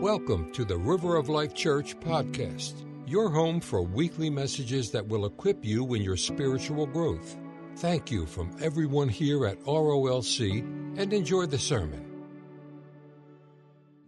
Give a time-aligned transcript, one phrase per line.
[0.00, 5.26] Welcome to the River of Life Church podcast, your home for weekly messages that will
[5.26, 7.36] equip you in your spiritual growth.
[7.76, 10.60] Thank you from everyone here at ROLC
[10.96, 12.24] and enjoy the sermon.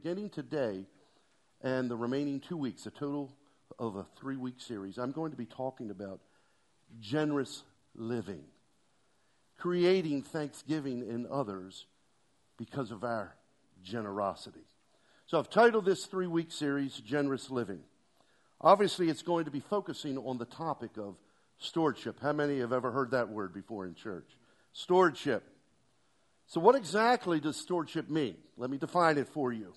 [0.03, 0.87] Beginning today
[1.61, 3.31] and the remaining two weeks, a total
[3.79, 6.21] of a three week series, I'm going to be talking about
[7.01, 7.65] generous
[7.95, 8.45] living,
[9.59, 11.85] creating thanksgiving in others
[12.57, 13.35] because of our
[13.83, 14.65] generosity.
[15.33, 17.81] So I've titled this three week series Generous Living.
[18.61, 21.17] Obviously, it's going to be focusing on the topic of
[21.57, 22.19] stewardship.
[22.21, 24.27] How many have ever heard that word before in church?
[24.75, 25.43] Stewardship.
[26.49, 28.37] So, what exactly does stewardship mean?
[28.59, 29.73] Let me define it for you.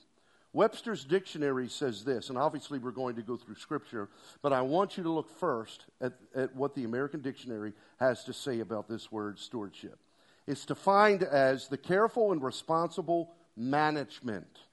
[0.52, 4.09] Webster's dictionary says this, and obviously we're going to go through scripture,
[4.41, 8.34] but I want you to look first at, at what the American dictionary has to
[8.34, 9.98] say about this word stewardship.
[10.48, 14.64] It's defined as the careful and responsible management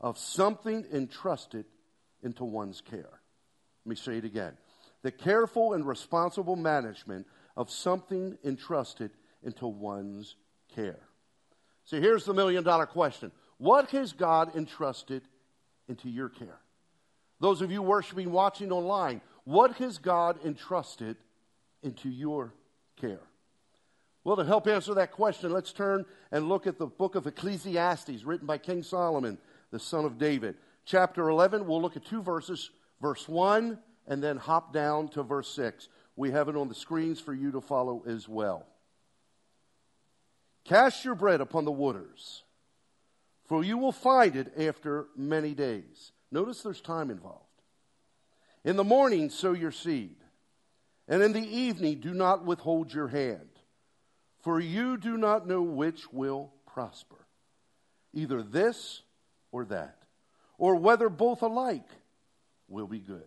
[0.00, 1.64] of something entrusted
[2.22, 3.20] into one's care.
[3.84, 4.56] Let me say it again.
[5.02, 9.10] The careful and responsible management of something entrusted
[9.42, 10.36] into one's
[10.74, 11.00] care.
[11.84, 15.22] So here's the million dollar question What has God entrusted
[15.88, 16.58] into your care?
[17.40, 21.16] Those of you worshiping, watching online, what has God entrusted
[21.82, 22.54] into your
[22.98, 23.20] care?
[24.24, 28.24] Well, to help answer that question, let's turn and look at the book of Ecclesiastes,
[28.24, 29.36] written by King Solomon,
[29.74, 30.56] the son of David.
[30.86, 32.70] Chapter 11, we'll look at two verses,
[33.02, 35.88] verse 1, and then hop down to verse 6.
[36.16, 38.66] We have it on the screens for you to follow as well.
[40.64, 42.44] Cast your bread upon the waters,
[43.44, 46.12] for you will find it after many days.
[46.30, 47.42] Notice there's time involved.
[48.64, 50.16] In the morning, sow your seed,
[51.06, 53.48] and in the evening, do not withhold your hand
[54.44, 57.26] for you do not know which will prosper,
[58.12, 59.00] either this
[59.54, 59.94] or that,
[60.58, 61.88] or whether both alike
[62.68, 63.22] will be good.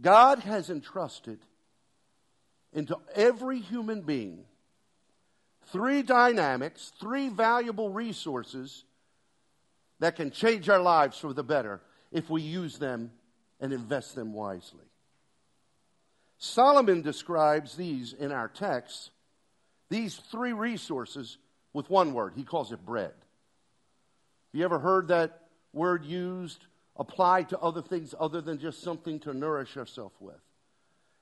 [0.00, 1.38] God has entrusted
[2.72, 4.46] into every human being
[5.66, 8.84] three dynamics, three valuable resources
[9.98, 13.10] that can change our lives for the better if we use them
[13.60, 14.86] and invest them wisely.
[16.38, 19.10] Solomon describes these in our text,
[19.90, 21.36] these three resources,
[21.74, 22.32] with one word.
[22.34, 23.12] He calls it bread.
[24.56, 26.64] You ever heard that word used,
[26.96, 30.40] applied to other things other than just something to nourish yourself with?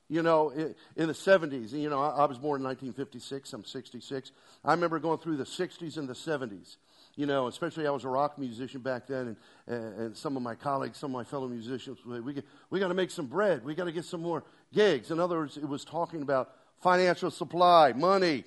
[0.09, 4.31] You know, in the 70s, you know, I was born in 1956, I'm 66.
[4.65, 6.77] I remember going through the 60s and the 70s
[7.17, 9.37] you know, especially I was a rock musician back then,
[9.69, 12.95] and, and some of my colleagues, some of my fellow musicians, we, we got to
[12.95, 13.65] make some bread.
[13.65, 14.43] We got to get some more
[14.73, 15.11] gigs.
[15.11, 16.51] In other words, it was talking about
[16.83, 18.45] financial supply, money.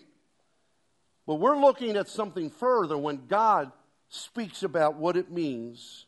[1.26, 3.72] But we're looking at something further when God
[4.10, 6.06] speaks about what it means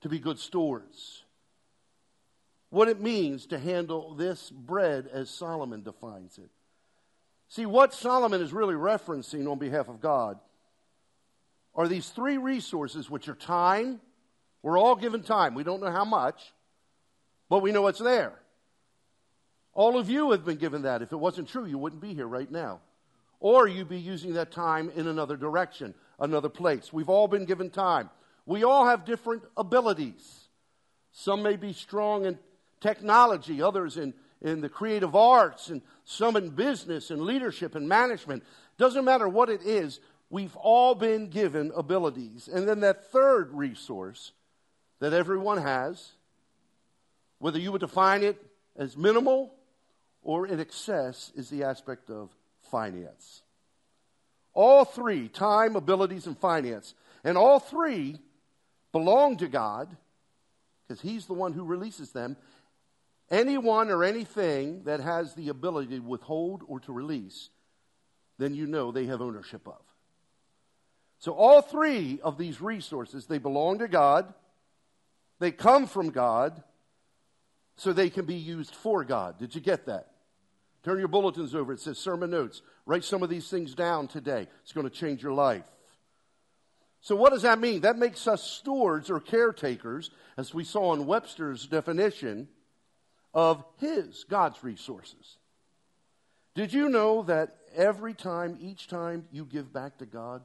[0.00, 1.24] to be good stewards.
[2.70, 6.50] What it means to handle this bread as Solomon defines it.
[7.48, 10.38] See, what Solomon is really referencing on behalf of God
[11.74, 14.00] are these three resources, which are time.
[14.62, 15.54] We're all given time.
[15.54, 16.52] We don't know how much,
[17.48, 18.32] but we know it's there.
[19.72, 21.02] All of you have been given that.
[21.02, 22.80] If it wasn't true, you wouldn't be here right now.
[23.40, 26.92] Or you'd be using that time in another direction, another place.
[26.92, 28.10] We've all been given time.
[28.46, 30.48] We all have different abilities.
[31.12, 32.38] Some may be strong in
[32.80, 38.42] technology, others in, in the creative arts, and some in business and leadership and management.
[38.76, 40.00] Doesn't matter what it is,
[40.34, 42.48] We've all been given abilities.
[42.52, 44.32] And then that third resource
[44.98, 46.10] that everyone has,
[47.38, 48.44] whether you would define it
[48.74, 49.54] as minimal
[50.22, 52.34] or in excess, is the aspect of
[52.68, 53.42] finance.
[54.54, 56.94] All three time, abilities, and finance.
[57.24, 58.18] And all three
[58.92, 59.96] belong to God
[60.86, 62.36] because He's the one who releases them.
[63.30, 67.48] Anyone or anything that has the ability to withhold or to release,
[68.38, 69.80] then you know they have ownership of.
[71.18, 74.32] So all three of these resources, they belong to God.
[75.38, 76.62] They come from God
[77.76, 79.38] so they can be used for God.
[79.38, 80.08] Did you get that?
[80.84, 81.72] Turn your bulletins over.
[81.72, 82.60] It says sermon notes.
[82.84, 84.46] Write some of these things down today.
[84.62, 85.64] It's going to change your life.
[87.00, 87.82] So, what does that mean?
[87.82, 92.48] That makes us stewards or caretakers, as we saw in Webster's definition,
[93.32, 95.36] of His, God's resources.
[96.54, 100.42] Did you know that every time, each time you give back to God,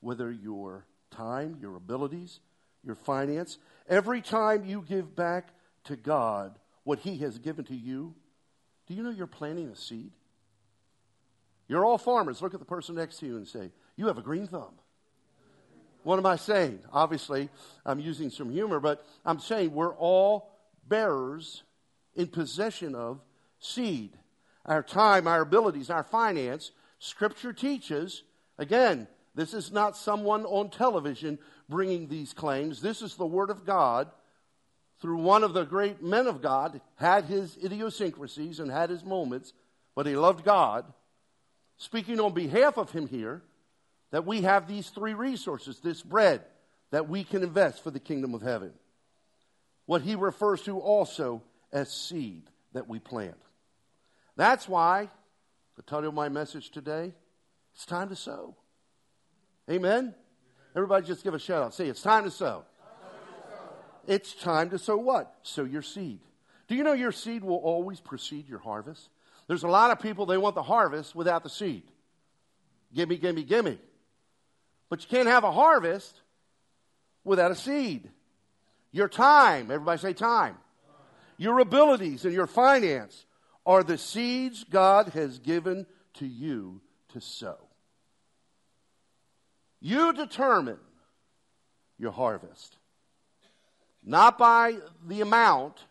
[0.00, 2.40] whether your time, your abilities,
[2.84, 3.58] your finance,
[3.88, 5.48] every time you give back
[5.84, 8.14] to God what He has given to you,
[8.88, 10.10] do you know you're planting a seed?
[11.68, 12.40] You're all farmers.
[12.40, 14.72] Look at the person next to you and say, You have a green thumb.
[16.02, 16.80] What am I saying?
[16.90, 17.50] Obviously,
[17.84, 20.50] I'm using some humor, but I'm saying we're all
[20.88, 21.64] bearers
[22.14, 23.20] in possession of
[23.58, 24.16] seed.
[24.64, 26.70] Our time, our abilities, our finance.
[26.98, 28.22] Scripture teaches,
[28.56, 31.38] again, this is not someone on television
[31.68, 32.80] bringing these claims.
[32.80, 34.10] This is the Word of God
[35.00, 39.52] through one of the great men of God, had his idiosyncrasies and had his moments,
[39.94, 40.84] but he loved God.
[41.76, 43.42] Speaking on behalf of him here,
[44.10, 46.42] that we have these three resources this bread
[46.90, 48.72] that we can invest for the kingdom of heaven.
[49.86, 51.42] What he refers to also
[51.72, 53.36] as seed that we plant.
[54.36, 55.10] That's why
[55.76, 57.12] the title of my message today
[57.74, 58.56] it's time to sow.
[59.70, 60.12] Amen?
[60.74, 61.74] Everybody just give a shout out.
[61.74, 62.64] Say, it's time to sow.
[64.08, 65.32] It's time to sow what?
[65.42, 66.20] Sow your seed.
[66.66, 69.06] Do you know your seed will always precede your harvest?
[69.48, 71.82] There's a lot of people, they want the harvest without the seed.
[72.94, 73.78] Gimme, gimme, gimme.
[74.88, 76.22] But you can't have a harvest
[77.22, 78.08] without a seed.
[78.92, 80.56] Your time, everybody say time.
[81.36, 83.26] Your abilities and your finance
[83.66, 85.84] are the seeds God has given
[86.14, 86.80] to you
[87.10, 87.58] to sow.
[89.80, 90.78] You determine
[91.98, 92.78] your harvest.
[94.04, 95.84] Not by the amount,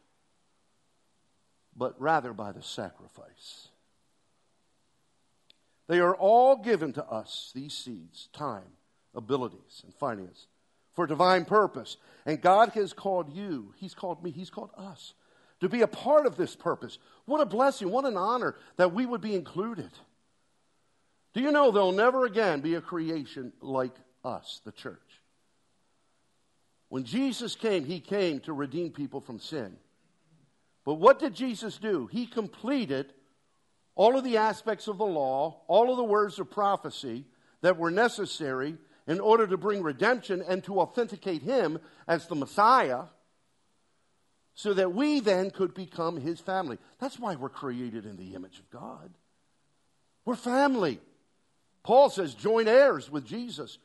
[1.76, 3.68] but rather by the sacrifice.
[5.88, 8.72] They are all given to us, these seeds, time,
[9.16, 10.48] abilities, and finance,
[10.94, 11.98] for divine purpose.
[12.26, 15.14] And God has called you, He's called me, He's called us
[15.60, 17.00] to be a part of this purpose.
[17.26, 19.90] What a blessing, what an honor that we would be included.
[21.34, 25.00] Do you know there'll never again be a creation like us, the church?
[26.90, 29.78] When Jesus came, he came to redeem people from sin.
[30.86, 32.08] But what did Jesus do?
[32.08, 33.14] He completed
[33.96, 37.26] all of the aspects of the law, all of the words of prophecy
[37.62, 43.04] that were necessary in order to bring redemption and to authenticate him as the Messiah
[44.54, 46.78] so that we then could become his family.
[47.00, 49.12] That's why we're created in the image of God.
[50.26, 51.00] We're family.
[51.84, 53.78] Paul says, joint heirs with Jesus.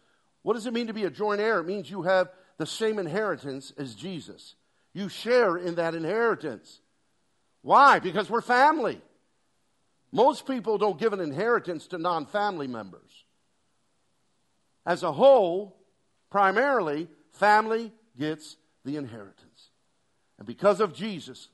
[0.43, 1.61] What does it mean to be a joint heir?
[1.61, 4.55] It means you have the same inheritance as Jesus.
[4.93, 6.81] You share in that inheritance.
[7.63, 7.99] Why?
[7.99, 9.01] Because we're family.
[10.13, 13.25] Most people don't give an inheritance to non family members.
[14.85, 15.77] As a whole,
[16.31, 19.71] primarily, family gets the inheritance.
[20.39, 21.49] And because of Jesus,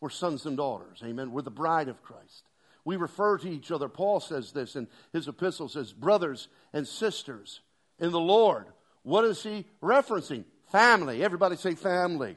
[0.00, 1.02] we're sons and daughters.
[1.04, 1.30] Amen.
[1.30, 2.44] We're the bride of Christ.
[2.84, 3.88] We refer to each other.
[3.88, 7.60] Paul says this in his epistle says, brothers and sisters
[7.98, 8.66] in the Lord.
[9.02, 10.44] What is he referencing?
[10.70, 11.24] Family.
[11.24, 12.36] Everybody say family.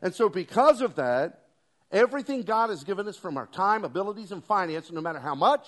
[0.00, 1.44] And so, because of that,
[1.90, 5.66] everything God has given us from our time, abilities, and finance, no matter how much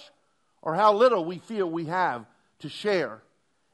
[0.63, 2.27] or how little we feel we have
[2.61, 3.23] to share,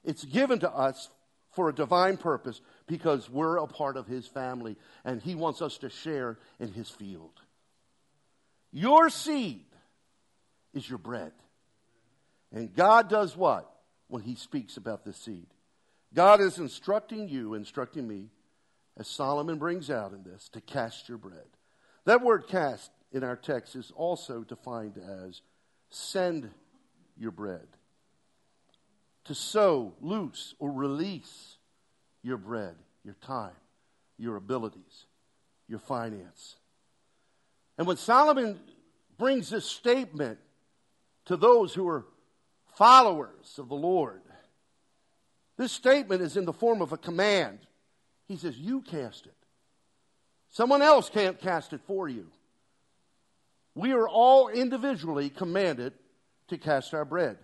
[0.05, 1.09] it's given to us
[1.53, 5.79] for a divine purpose because we're a part of His family and He wants us
[5.79, 7.41] to share in His field.
[8.73, 9.65] Your seed
[10.75, 11.33] is your bread.
[12.53, 13.71] And God does what
[14.09, 15.47] when He speaks about the seed?
[16.13, 18.31] God is instructing you, instructing me,
[18.97, 21.47] as Solomon brings out in this, to cast your bread.
[22.05, 25.43] That word cast in our text is also defined as
[25.91, 26.51] send
[27.17, 27.67] your bread.
[29.25, 31.57] To sow, loose, or release
[32.23, 32.75] your bread,
[33.05, 33.55] your time,
[34.19, 35.07] your abilities,
[35.69, 36.57] your finance.
[37.79, 38.59] And when Solomon
[39.19, 40.39] brings this statement
[41.27, 42.05] to those who are
[42.75, 44.23] followers of the Lord,
[45.61, 47.59] this statement is in the form of a command.
[48.27, 49.35] He says, You cast it.
[50.49, 52.29] Someone else can't cast it for you.
[53.75, 55.93] We are all individually commanded
[56.49, 57.37] to cast our bread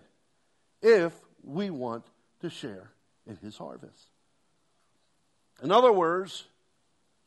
[0.81, 2.05] if we want
[2.41, 2.89] to share
[3.27, 4.09] in his harvest.
[5.61, 6.45] In other words,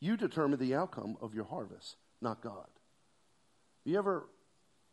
[0.01, 2.67] you determine the outcome of your harvest, not God.
[3.85, 4.27] You ever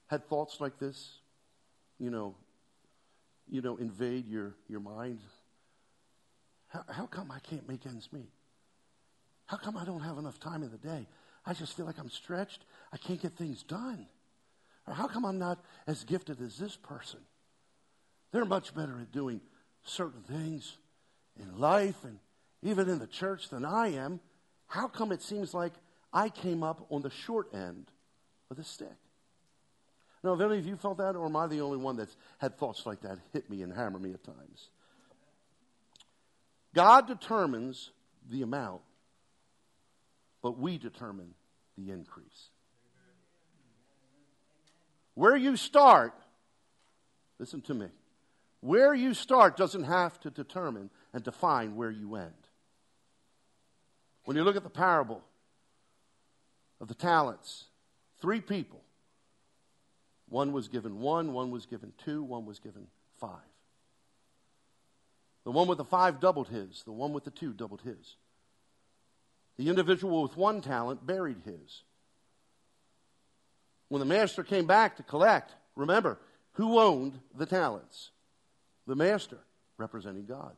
[0.05, 1.17] had thoughts like this?
[1.97, 2.35] You know,
[3.49, 5.21] you know, invade your, your mind
[6.69, 8.31] how, how come I can't make ends meet?
[9.45, 11.07] How come I don't have enough time in the day?
[11.45, 12.65] I just feel like I'm stretched.
[12.91, 14.07] I can't get things done.
[14.85, 17.19] Or how come I'm not as gifted as this person?
[18.31, 19.41] They're much better at doing
[19.83, 20.77] certain things
[21.39, 22.19] in life and
[22.61, 24.19] even in the church than I am.
[24.67, 25.73] How come it seems like
[26.11, 27.85] I came up on the short end
[28.51, 28.87] of the stick?
[30.23, 32.57] Now, have any of you felt that, or am I the only one that's had
[32.57, 34.69] thoughts like that hit me and hammer me at times?
[36.77, 37.89] God determines
[38.29, 38.81] the amount,
[40.43, 41.33] but we determine
[41.75, 42.51] the increase.
[45.15, 46.13] Where you start,
[47.39, 47.87] listen to me,
[48.59, 52.47] where you start doesn't have to determine and define where you end.
[54.25, 55.23] When you look at the parable
[56.79, 57.63] of the talents,
[58.21, 58.83] three people.
[60.29, 62.85] One was given one, one was given two, one was given
[63.19, 63.56] five.
[65.47, 68.17] The one with the five doubled his, the one with the two doubled his.
[69.55, 71.83] The individual with one talent buried his.
[73.87, 76.19] When the master came back to collect, remember,
[76.55, 78.11] who owned the talents?
[78.87, 79.37] The master,
[79.77, 80.53] representing God.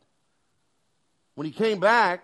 [1.35, 2.23] When he came back,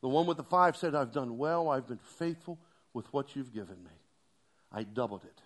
[0.00, 2.56] the one with the five said, I've done well, I've been faithful
[2.92, 3.98] with what you've given me.
[4.70, 5.42] I doubled it.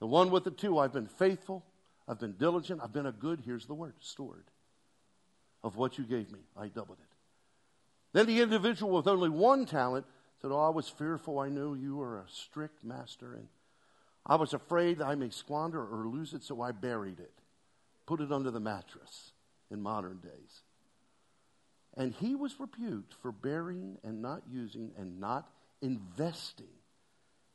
[0.00, 1.66] The one with the two, I've been faithful,
[2.08, 4.44] I've been diligent, I've been a good, here's the word, steward
[5.64, 6.38] of what you gave me.
[6.56, 7.16] I doubled it.
[8.12, 10.06] Then the individual with only one talent
[10.40, 11.40] said, Oh, I was fearful.
[11.40, 13.48] I knew you were a strict master, and
[14.24, 17.32] I was afraid I may squander or lose it, so I buried it,
[18.06, 19.32] put it under the mattress
[19.70, 20.62] in modern days.
[21.96, 25.48] And he was rebuked for burying and not using and not
[25.80, 26.66] investing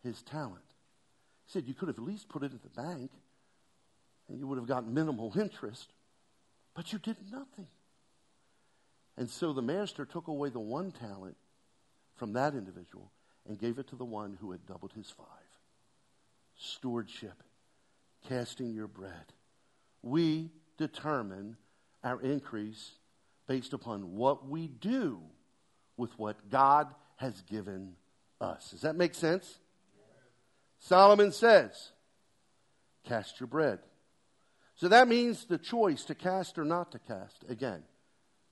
[0.04, 0.64] his talent.
[1.46, 3.12] He said, You could have at least put it at the bank
[4.28, 5.92] and you would have got minimal interest,
[6.76, 7.68] but you did nothing.
[9.20, 11.36] And so the master took away the one talent
[12.16, 13.12] from that individual
[13.46, 15.28] and gave it to the one who had doubled his five.
[16.58, 17.44] Stewardship,
[18.30, 19.34] casting your bread.
[20.02, 21.58] We determine
[22.02, 22.92] our increase
[23.46, 25.20] based upon what we do
[25.98, 27.96] with what God has given
[28.40, 28.72] us.
[28.72, 29.60] Does that make sense?
[30.80, 31.92] Solomon says,
[33.04, 33.80] Cast your bread.
[34.76, 37.84] So that means the choice to cast or not to cast, again,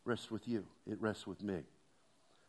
[0.08, 0.66] rests with you.
[0.90, 1.60] It rests with me.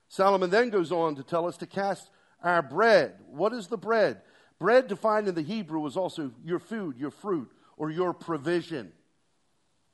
[0.09, 2.09] Solomon then goes on to tell us to cast
[2.43, 3.15] our bread.
[3.31, 4.23] What is the bread?
[4.59, 8.93] Bread defined in the Hebrew is also your food, your fruit, or your provision.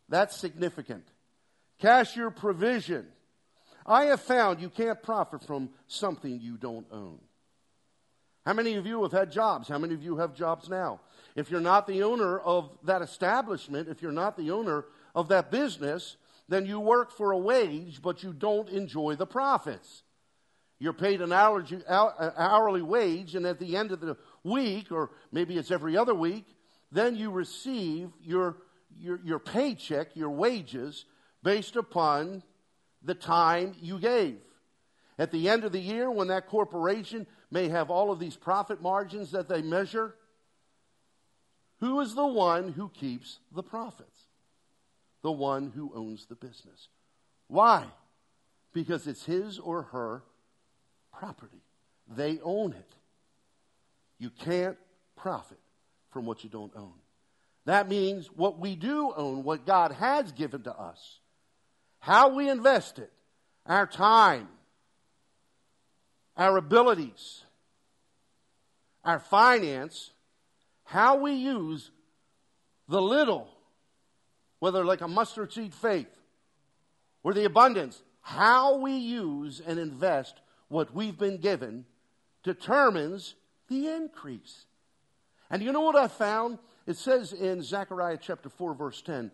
[0.09, 1.06] That's significant.
[1.80, 3.06] Cast your provision.
[3.87, 7.18] I have found you can't profit from something you don't own.
[8.47, 9.68] How many of you have had jobs?
[9.68, 11.00] How many of you have jobs now?
[11.35, 15.50] If you're not the owner of that establishment, if you're not the owner of that
[15.50, 16.16] business,
[16.49, 20.03] then you work for a wage, but you don't enjoy the profits.
[20.79, 25.57] You're paid an uh, hourly wage, and at the end of the week, or maybe
[25.57, 26.45] it's every other week,
[26.93, 28.57] then you receive your,
[28.99, 31.07] your, your paycheck, your wages,
[31.43, 32.43] based upon
[33.03, 34.39] the time you gave.
[35.19, 38.83] At the end of the year, when that corporation may have all of these profit
[38.83, 40.15] margins that they measure,
[41.81, 44.13] who is the one who keeps the profits?
[45.25, 46.88] The one who owns the business.
[47.49, 47.87] Why?
[48.75, 50.23] Because it's his or her
[51.19, 51.62] property.
[52.07, 52.93] They own it.
[54.19, 54.76] You can't
[55.16, 55.59] profit
[56.11, 56.93] from what you don't own.
[57.64, 61.21] That means what we do own, what God has given to us,
[62.00, 63.11] how we invest it,
[63.64, 64.49] our time,
[66.37, 67.45] our abilities,
[69.02, 70.11] our finance,
[70.85, 71.90] how we use
[72.88, 73.49] the little,
[74.64, 76.09] whether like a mustard seed faith
[77.23, 81.85] or the abundance, how we use and invest what we've been given
[82.42, 83.35] determines
[83.68, 84.64] the increase.
[85.50, 86.59] And you know what I found?
[86.87, 89.30] It says in Zechariah chapter 4, verse 10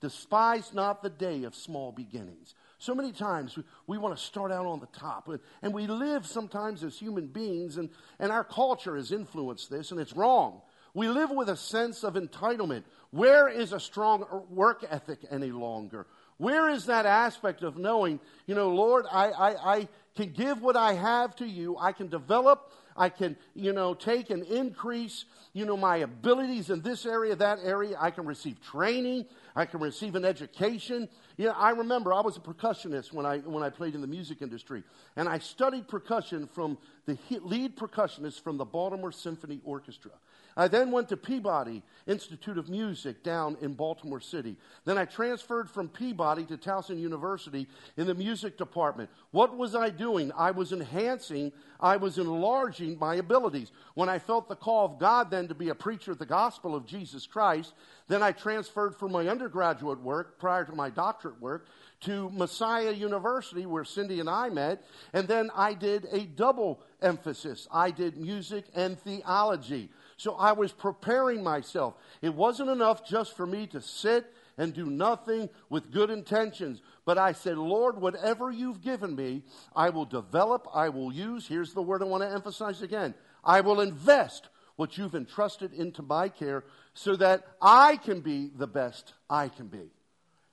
[0.00, 2.54] Despise not the day of small beginnings.
[2.78, 5.28] So many times we, we want to start out on the top.
[5.60, 10.00] And we live sometimes as human beings, and, and our culture has influenced this, and
[10.00, 10.62] it's wrong.
[10.94, 12.84] We live with a sense of entitlement.
[13.10, 16.06] Where is a strong work ethic any longer?
[16.38, 20.76] Where is that aspect of knowing, you know, Lord, I, I, I can give what
[20.76, 21.76] I have to you.
[21.76, 22.72] I can develop.
[22.96, 27.58] I can, you know, take and increase, you know, my abilities in this area, that
[27.62, 27.96] area.
[27.98, 29.26] I can receive training.
[29.54, 31.08] I can receive an education.
[31.36, 34.42] Yeah, I remember I was a percussionist when I, when I played in the music
[34.42, 34.82] industry.
[35.16, 40.12] And I studied percussion from the lead percussionist from the Baltimore Symphony Orchestra.
[40.56, 44.56] I then went to Peabody Institute of Music down in Baltimore City.
[44.84, 49.10] Then I transferred from Peabody to Towson University in the music department.
[49.30, 50.32] What was I doing?
[50.36, 53.70] I was enhancing, I was enlarging my abilities.
[53.94, 56.74] When I felt the call of God then to be a preacher of the gospel
[56.74, 57.74] of Jesus Christ,
[58.08, 61.66] then I transferred from my undergraduate work prior to my doctorate work
[62.00, 67.68] to Messiah University, where Cindy and I met, and then I did a double emphasis.
[67.70, 69.90] I did music and theology.
[70.20, 71.94] So I was preparing myself.
[72.20, 76.82] It wasn't enough just for me to sit and do nothing with good intentions.
[77.06, 81.46] But I said, Lord, whatever you've given me, I will develop, I will use.
[81.46, 86.02] Here's the word I want to emphasize again I will invest what you've entrusted into
[86.02, 89.88] my care so that I can be the best I can be.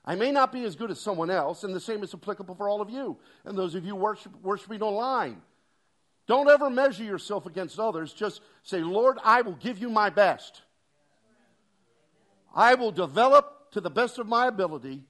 [0.06, 2.70] I may not be as good as someone else, and the same is applicable for
[2.70, 5.42] all of you and those of you worship, worshiping online.
[6.28, 8.14] Don't ever measure yourself against others.
[8.14, 10.62] Just say, Lord, I will give you my best.
[12.54, 15.04] I will develop to the best of my ability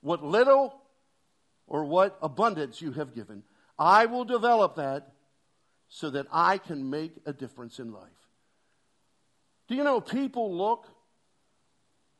[0.00, 0.80] what little
[1.66, 3.42] or what abundance you have given.
[3.78, 5.12] I will develop that
[5.88, 8.08] so that I can make a difference in life.
[9.68, 10.86] Do you know people look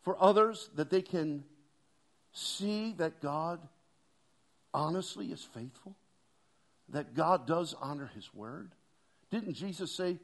[0.02, 1.44] for others that they can
[2.32, 3.60] see that God
[4.74, 5.96] honestly is faithful?
[6.92, 8.72] That God does honor his word?
[9.30, 10.18] Didn't Jesus say,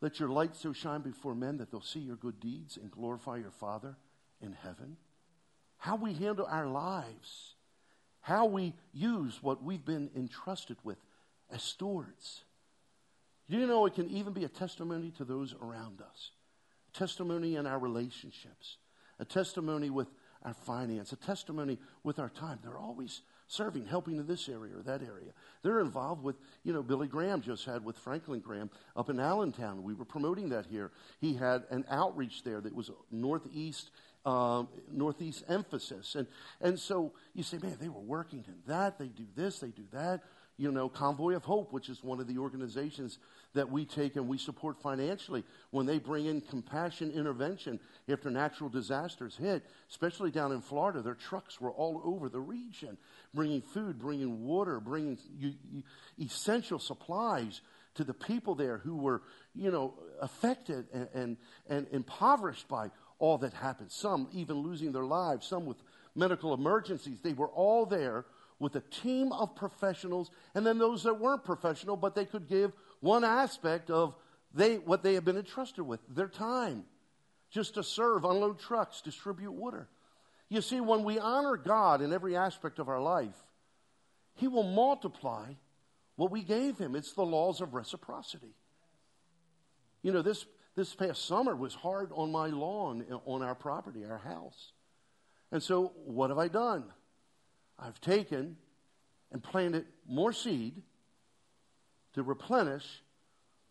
[0.00, 3.38] Let your light so shine before men that they'll see your good deeds and glorify
[3.38, 3.96] your Father
[4.40, 4.96] in heaven?
[5.78, 7.54] How we handle our lives,
[8.20, 10.98] how we use what we've been entrusted with
[11.50, 12.44] as stewards.
[13.48, 16.30] You know it can even be a testimony to those around us?
[16.92, 18.78] A testimony in our relationships,
[19.18, 20.08] a testimony with
[20.42, 22.58] our finance, a testimony with our time.
[22.62, 25.32] They're always serving, helping in this area or that area.
[25.62, 29.82] They're involved with, you know, Billy Graham just had with Franklin Graham up in Allentown.
[29.82, 30.90] We were promoting that here.
[31.20, 33.90] He had an outreach there that was northeast.
[34.24, 36.16] Um, northeast emphasis.
[36.16, 36.26] And,
[36.60, 38.98] and so you say, man, they were working in that.
[38.98, 40.24] They do this, they do that
[40.58, 43.18] you know, Convoy of Hope, which is one of the organizations
[43.54, 48.70] that we take and we support financially when they bring in compassion intervention after natural
[48.70, 51.02] disasters hit, especially down in Florida.
[51.02, 52.96] Their trucks were all over the region,
[53.34, 55.18] bringing food, bringing water, bringing
[56.18, 57.60] essential supplies
[57.96, 59.22] to the people there who were,
[59.54, 61.36] you know, affected and, and,
[61.68, 63.90] and impoverished by all that happened.
[63.90, 65.78] Some even losing their lives, some with
[66.14, 67.20] medical emergencies.
[67.20, 68.24] They were all there
[68.58, 72.72] with a team of professionals, and then those that weren't professional, but they could give
[73.00, 74.14] one aspect of
[74.54, 76.84] they, what they have been entrusted with their time,
[77.50, 79.88] just to serve, unload trucks, distribute water.
[80.48, 83.36] You see, when we honor God in every aspect of our life,
[84.34, 85.52] He will multiply
[86.14, 86.94] what we gave Him.
[86.94, 88.54] It's the laws of reciprocity.
[90.02, 94.04] You know, this, this past summer was hard on my lawn, eh, on our property,
[94.04, 94.72] our house.
[95.52, 96.84] And so, what have I done?
[97.78, 98.56] I've taken
[99.32, 100.82] and planted more seed
[102.14, 103.02] to replenish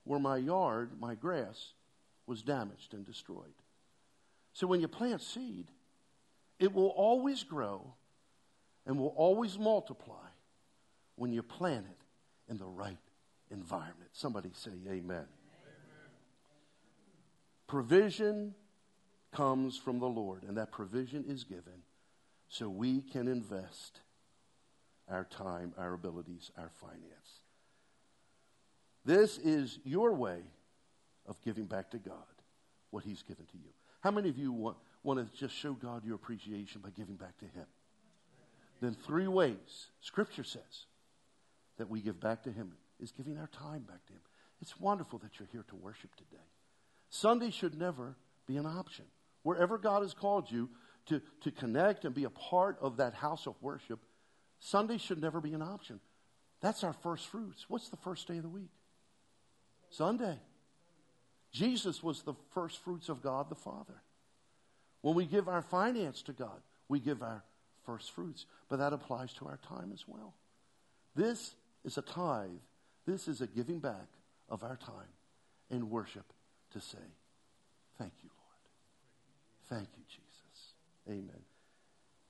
[0.03, 1.73] where my yard, my grass,
[2.27, 3.53] was damaged and destroyed.
[4.53, 5.71] So when you plant seed,
[6.59, 7.93] it will always grow
[8.85, 10.27] and will always multiply
[11.15, 12.97] when you plant it in the right
[13.49, 14.09] environment.
[14.13, 15.01] Somebody say amen.
[15.09, 15.25] amen.
[17.67, 18.53] Provision
[19.33, 21.81] comes from the Lord, and that provision is given
[22.49, 24.01] so we can invest
[25.09, 27.41] our time, our abilities, our finance.
[29.03, 30.39] This is your way
[31.27, 32.15] of giving back to God
[32.89, 33.69] what He's given to you.
[34.01, 37.37] How many of you want, want to just show God your appreciation by giving back
[37.39, 37.65] to Him?
[38.81, 40.85] Then, three ways Scripture says
[41.77, 44.21] that we give back to Him is giving our time back to Him.
[44.61, 46.43] It's wonderful that you're here to worship today.
[47.09, 48.15] Sunday should never
[48.47, 49.05] be an option.
[49.43, 50.69] Wherever God has called you,
[51.07, 53.99] to, to connect and be a part of that house of worship,
[54.59, 55.99] Sunday should never be an option.
[56.61, 57.65] That's our first fruits.
[57.67, 58.71] What's the first day of the week?
[59.89, 60.39] Sunday.
[61.51, 64.01] Jesus was the first fruits of God the Father.
[65.01, 67.43] When we give our finance to God, we give our
[67.85, 68.45] first fruits.
[68.69, 70.33] But that applies to our time as well.
[71.15, 72.49] This is a tithe.
[73.05, 74.07] This is a giving back
[74.49, 75.13] of our time
[75.69, 76.25] in worship
[76.71, 76.97] to say,
[77.97, 79.79] Thank you, Lord.
[79.79, 80.24] Thank you, Jesus.
[81.09, 81.41] Amen.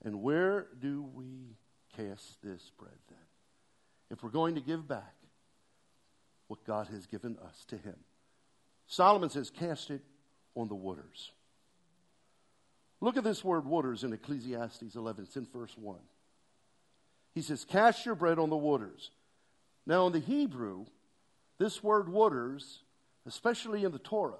[0.03, 1.57] And where do we
[1.95, 3.17] cast this bread then?
[4.11, 5.15] If we're going to give back
[6.47, 7.95] what God has given us to Him,
[8.87, 10.01] Solomon says, cast it
[10.55, 11.31] on the waters.
[13.01, 15.25] Look at this word waters in Ecclesiastes 11.
[15.25, 15.97] It's in verse 1.
[17.33, 19.11] He says, Cast your bread on the waters.
[19.85, 20.85] Now, in the Hebrew,
[21.59, 22.79] this word waters,
[23.25, 24.35] especially in the Torah,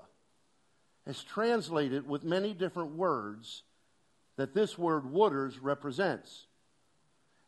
[1.06, 3.64] is translated with many different words
[4.38, 6.48] that this word waters represents.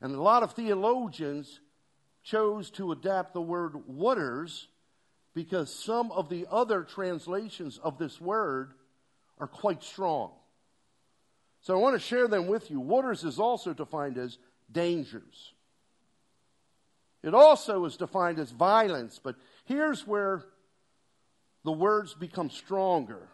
[0.01, 1.59] And a lot of theologians
[2.23, 4.67] chose to adapt the word waters
[5.33, 8.73] because some of the other translations of this word
[9.39, 10.31] are quite strong.
[11.61, 12.79] So I want to share them with you.
[12.79, 14.37] Waters is also defined as
[14.71, 15.53] dangers.
[17.23, 20.43] It also is defined as violence, but here's where
[21.63, 23.27] the words become stronger.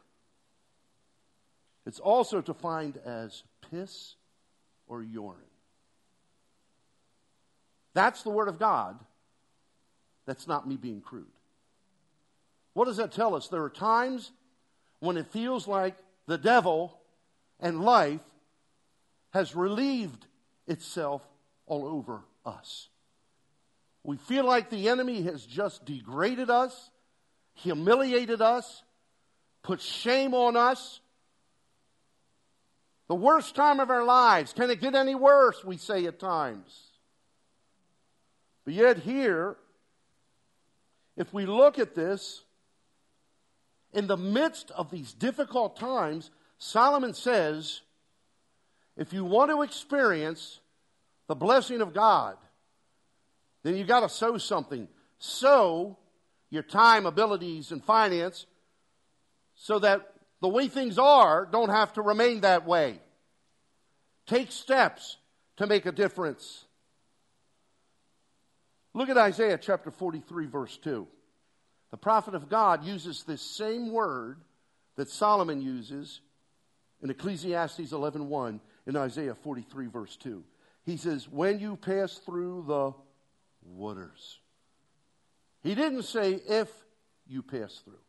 [1.85, 4.15] It's also defined as piss
[4.87, 5.37] or urine.
[7.93, 8.97] That's the Word of God.
[10.25, 11.27] That's not me being crude.
[12.73, 13.49] What does that tell us?
[13.49, 14.31] There are times
[14.99, 16.97] when it feels like the devil
[17.59, 18.21] and life
[19.31, 20.25] has relieved
[20.67, 21.21] itself
[21.65, 22.87] all over us.
[24.03, 26.89] We feel like the enemy has just degraded us,
[27.53, 28.83] humiliated us,
[29.61, 30.99] put shame on us.
[33.13, 34.54] The worst time of our lives.
[34.54, 35.63] Can it get any worse?
[35.63, 36.76] We say at times.
[38.65, 39.56] But yet, here,
[41.15, 42.43] if we look at this,
[43.93, 47.82] in the midst of these difficult times, Solomon says,
[48.97, 50.60] if you want to experience
[51.28, 52.36] the blessing of God,
[53.62, 54.88] then you've got to sow something.
[55.19, 55.99] Sow
[56.49, 58.47] your time, abilities, and finance
[59.54, 60.02] so that
[60.41, 62.99] the way things are don't have to remain that way.
[64.25, 65.17] Take steps
[65.57, 66.65] to make a difference.
[68.93, 71.07] Look at Isaiah chapter 43, verse 2.
[71.91, 74.41] The prophet of God uses this same word
[74.95, 76.21] that Solomon uses
[77.01, 80.43] in Ecclesiastes 11:1 in Isaiah 43 verse 2.
[80.86, 82.93] He says, "When you pass through the
[83.62, 84.39] waters."
[85.62, 86.86] He didn't say if
[87.25, 88.03] you pass through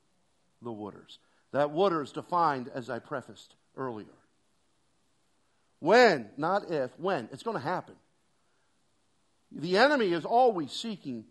[0.61, 1.19] the waters.
[1.53, 4.17] That water is defined as I prefaced earlier.
[5.85, 7.29] When, not if, when.
[7.31, 7.95] It's going to happen.
[9.53, 11.27] The enemy is always seeking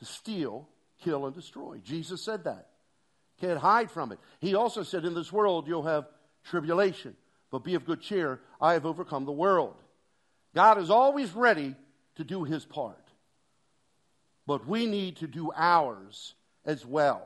[0.00, 0.68] to steal,
[1.04, 1.78] kill, and destroy.
[1.84, 2.66] Jesus said that.
[3.40, 4.18] Can't hide from it.
[4.40, 6.08] He also said, In this world you'll have
[6.42, 7.14] tribulation,
[7.52, 8.40] but be of good cheer.
[8.60, 9.76] I have overcome the world.
[10.52, 11.76] God is always ready
[12.16, 13.06] to do his part.
[14.48, 16.34] But we need to do ours
[16.64, 17.24] as well.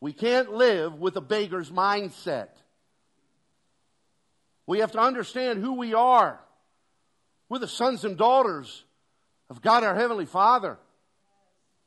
[0.00, 2.48] We can't live with a beggar's mindset.
[4.66, 6.40] We have to understand who we are.
[7.48, 8.84] We're the sons and daughters
[9.50, 10.78] of God our Heavenly Father.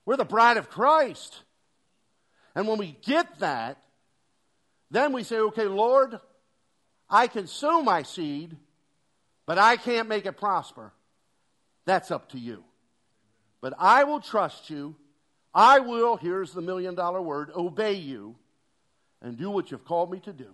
[0.05, 1.41] We're the bride of Christ.
[2.55, 3.77] And when we get that,
[4.91, 6.19] then we say, okay, Lord,
[7.09, 8.55] I can sow my seed,
[9.45, 10.93] but I can't make it prosper.
[11.85, 12.63] That's up to you.
[13.59, 14.95] But I will trust you.
[15.53, 18.35] I will, here's the million dollar word, obey you
[19.21, 20.53] and do what you've called me to do,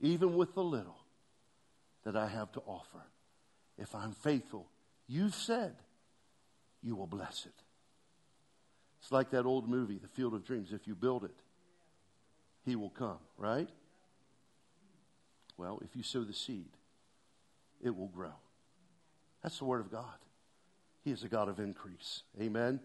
[0.00, 1.01] even with the little
[2.04, 3.02] that I have to offer.
[3.78, 4.68] If I'm faithful,
[5.06, 5.74] you've said
[6.82, 7.62] you will bless it.
[9.00, 10.72] It's like that old movie, The Field of Dreams.
[10.72, 11.42] If you build it,
[12.64, 13.68] he will come, right?
[15.56, 16.70] Well, if you sow the seed,
[17.82, 18.32] it will grow.
[19.42, 20.04] That's the Word of God.
[21.04, 22.22] He is a God of increase.
[22.40, 22.78] Amen.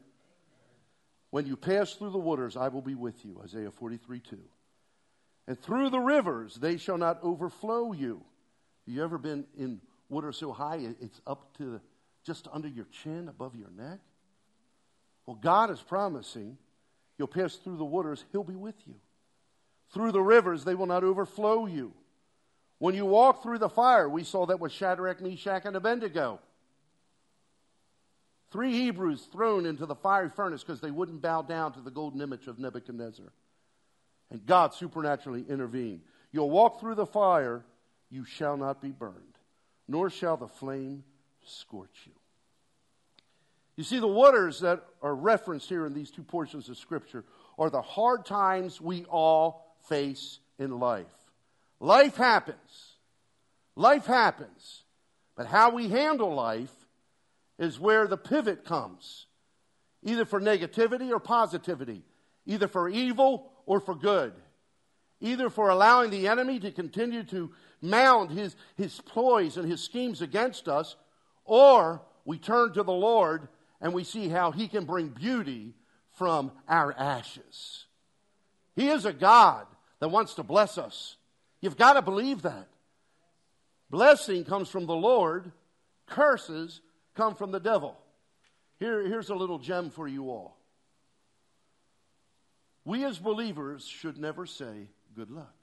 [1.30, 3.39] When you pass through the waters, I will be with you.
[3.43, 4.39] Isaiah 43 2.
[5.47, 8.23] And through the rivers, they shall not overflow you.
[8.88, 11.82] You ever been in water so high it's up to
[12.26, 14.00] just under your chin, above your neck?
[15.26, 16.58] Well, God is promising
[17.17, 18.95] you'll pass through the waters, He'll be with you.
[19.93, 21.93] Through the rivers, they will not overflow you.
[22.80, 26.39] When you walk through the fire, we saw that with Shadrach, Meshach, and Abednego.
[28.52, 32.21] Three Hebrews thrown into the fiery furnace because they wouldn't bow down to the golden
[32.21, 33.34] image of Nebuchadnezzar.
[34.30, 36.02] And God supernaturally intervened.
[36.32, 37.65] You'll walk through the fire,
[38.09, 39.37] you shall not be burned,
[39.87, 41.03] nor shall the flame
[41.45, 42.13] scorch you.
[43.75, 47.23] You see, the waters that are referenced here in these two portions of Scripture
[47.59, 51.05] are the hard times we all face in life.
[51.79, 52.95] Life happens.
[53.75, 54.83] Life happens.
[55.35, 56.73] But how we handle life
[57.59, 59.27] is where the pivot comes,
[60.03, 62.03] either for negativity or positivity,
[62.47, 64.33] either for evil or for good,
[65.21, 70.21] either for allowing the enemy to continue to mound his, his ploys and his schemes
[70.21, 70.95] against us,
[71.45, 73.47] or we turn to the Lord
[73.79, 75.73] and we see how he can bring beauty
[76.13, 77.85] from our ashes.
[78.75, 79.65] He is a God
[79.99, 81.15] that wants to bless us.
[81.61, 82.67] You've got to believe that.
[83.89, 85.51] Blessing comes from the Lord,
[86.05, 86.81] curses
[87.15, 87.97] come from the devil.
[88.79, 90.57] Here, here's a little gem for you all.
[92.85, 95.56] We as believers should never say good luck.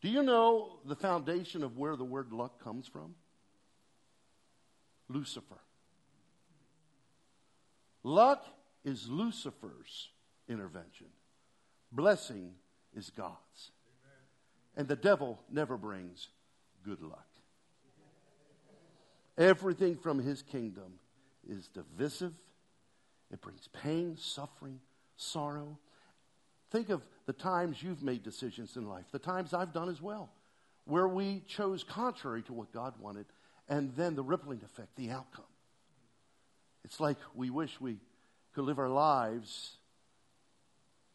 [0.00, 3.14] Do you know the foundation of where the word luck comes from?
[5.08, 5.60] Lucifer.
[8.02, 8.46] Luck
[8.84, 10.08] is Lucifer's
[10.48, 11.08] intervention.
[11.92, 12.52] Blessing
[12.96, 13.72] is God's.
[14.76, 16.28] And the devil never brings
[16.84, 17.26] good luck.
[19.36, 20.94] Everything from his kingdom
[21.48, 22.32] is divisive.
[23.32, 24.80] It brings pain, suffering,
[25.16, 25.78] sorrow.
[26.70, 30.30] Think of the times you've made decisions in life, the times I've done as well,
[30.84, 33.26] where we chose contrary to what God wanted,
[33.68, 35.44] and then the rippling effect, the outcome.
[36.84, 37.98] It's like we wish we
[38.54, 39.76] could live our lives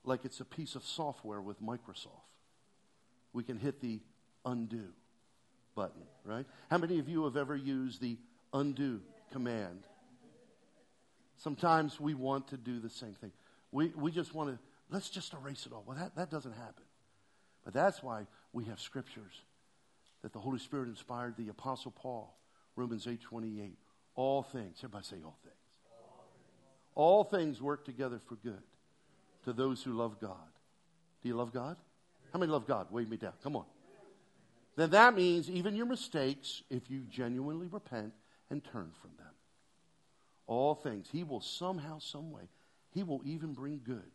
[0.04, 2.30] like it's a piece of software with Microsoft.
[3.34, 4.00] We can hit the
[4.46, 4.90] undo.
[5.76, 6.46] button, right?
[6.70, 8.18] How many of you have ever used the
[8.54, 9.84] undo command?
[11.38, 13.32] Sometimes we want to do the same thing.
[13.72, 14.60] We, we just want to,
[14.90, 15.84] let's just erase it all.
[15.86, 16.84] Well, that, that doesn't happen.
[17.64, 19.42] But that's why we have scriptures
[20.22, 22.36] that the Holy Spirit inspired the Apostle Paul,
[22.76, 23.78] Romans 8 28.
[24.16, 25.56] All things, everybody say all things.
[26.94, 28.64] All things work together for good
[29.44, 30.38] to those who love God.
[31.22, 31.76] Do you love God?
[32.32, 32.88] How many love God?
[32.92, 33.34] Wave me down.
[33.44, 33.66] Come on.
[34.76, 38.14] Then that means even your mistakes, if you genuinely repent
[38.50, 39.34] and turn from them.
[40.48, 41.08] All things.
[41.12, 42.50] He will somehow, some way,
[42.92, 44.12] He will even bring good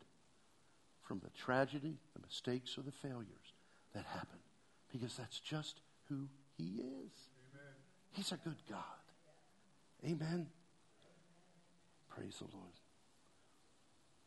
[1.11, 3.53] from the tragedy, the mistakes, or the failures
[3.93, 4.39] that happen.
[4.93, 7.11] Because that's just who He is.
[7.51, 7.75] Amen.
[8.13, 8.79] He's a good God.
[10.07, 10.47] Amen.
[12.09, 12.75] Praise the Lord.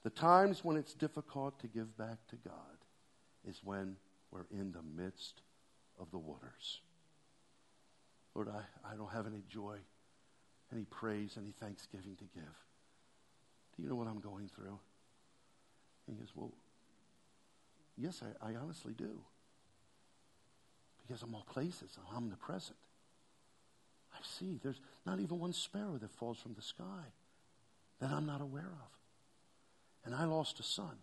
[0.03, 2.53] The times when it's difficult to give back to God
[3.47, 3.95] is when
[4.29, 5.39] we're in the midst
[5.97, 6.81] of the waters.
[8.35, 9.77] Lord, I, I don't have any joy,
[10.73, 12.57] any praise, any thanksgiving to give.
[13.77, 14.77] Do you know what I'm going through?
[16.07, 16.51] And he goes, Well,
[17.97, 19.19] yes, I, I honestly do.
[21.05, 22.77] Because I'm all places, I'm omnipresent.
[24.13, 27.11] I see there's not even one sparrow that falls from the sky
[27.99, 28.89] that I'm not aware of.
[30.05, 30.97] And I lost a son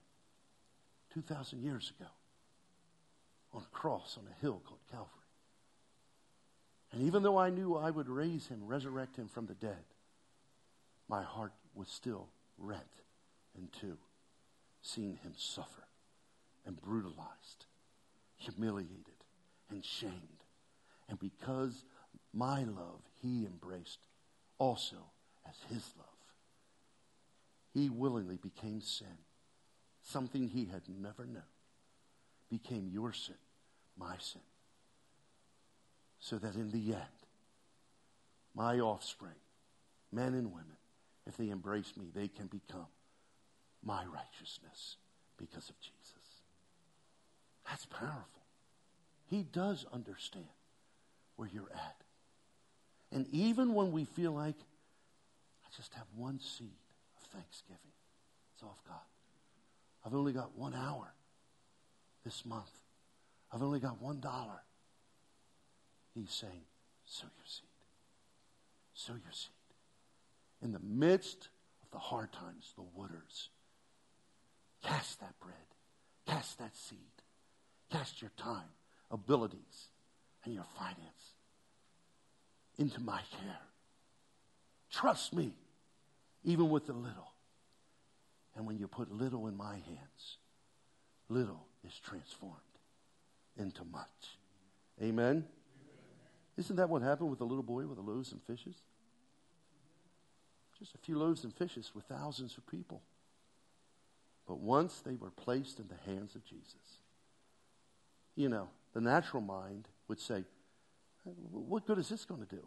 [1.15, 2.09] 2,000 years ago
[3.53, 5.09] on a cross on a hill called Calvary.
[6.93, 9.85] And even though I knew I would raise him, resurrect him from the dead,
[11.09, 12.83] my heart was still rent
[13.57, 13.97] in two,
[14.83, 15.85] seeing him suffer
[16.67, 17.67] and brutalized,
[18.37, 19.25] humiliated,
[19.71, 20.45] and shamed.
[21.09, 21.85] And because
[22.33, 24.07] my love he embraced
[24.59, 24.97] also
[25.49, 26.07] as his love.
[27.73, 29.07] He willingly became sin,
[30.03, 31.43] something he had never known,
[32.51, 33.37] became your sin,
[33.97, 34.43] my sin,
[36.19, 37.21] so that in the end,
[38.55, 39.39] my offspring,
[40.13, 40.77] men and women,
[41.27, 42.89] if they embrace me, they can become
[43.85, 44.97] my righteousness
[45.37, 46.20] because of Jesus.
[47.71, 48.43] That's powerful.
[49.29, 50.45] He does understand
[51.37, 51.97] where you're at.
[53.13, 56.69] And even when we feel like, I just have one seed
[57.17, 57.79] of thanksgiving,
[58.53, 58.97] it's off God.
[60.05, 61.13] I've only got one hour
[62.25, 62.71] this month.
[63.53, 64.63] I've only got one dollar.
[66.15, 66.63] He's saying,
[67.05, 67.69] sow your seed.
[68.95, 69.51] Sow your seed.
[70.61, 71.49] In the midst
[71.83, 73.49] of the hard times, the waters,
[74.83, 75.55] cast that bread,
[76.27, 76.99] cast that seed,
[77.91, 78.69] cast your time,
[79.11, 79.89] abilities,
[80.45, 81.35] and your finance
[82.79, 83.59] into my care.
[84.91, 85.53] Trust me,
[86.45, 87.33] even with the little.
[88.57, 90.39] And when you put little in my hands,
[91.29, 92.57] little is transformed
[93.59, 94.39] into much.
[95.03, 95.45] Amen?
[96.57, 98.77] Isn't that what happened with the little boy with the loaves and fishes?
[100.79, 103.03] Just a few loaves and fishes with thousands of people.
[104.47, 107.00] But once they were placed in the hands of Jesus,
[108.41, 110.45] you know, the natural mind would say,
[111.25, 112.67] what good is this going to do?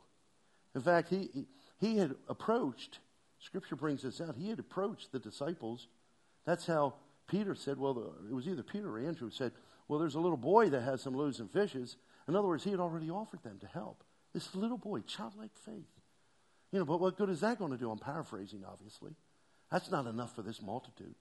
[0.75, 1.45] In fact, he,
[1.79, 2.99] he had approached,
[3.39, 5.87] Scripture brings this out, he had approached the disciples.
[6.45, 6.95] That's how
[7.27, 9.51] Peter said, well, it was either Peter or Andrew said,
[9.87, 11.97] well, there's a little boy that has some loaves and fishes.
[12.27, 14.03] In other words, he had already offered them to help.
[14.33, 15.89] This little boy, childlike faith.
[16.71, 17.91] You know, but what good is that going to do?
[17.91, 19.11] I'm paraphrasing, obviously.
[19.71, 21.15] That's not enough for this multitude.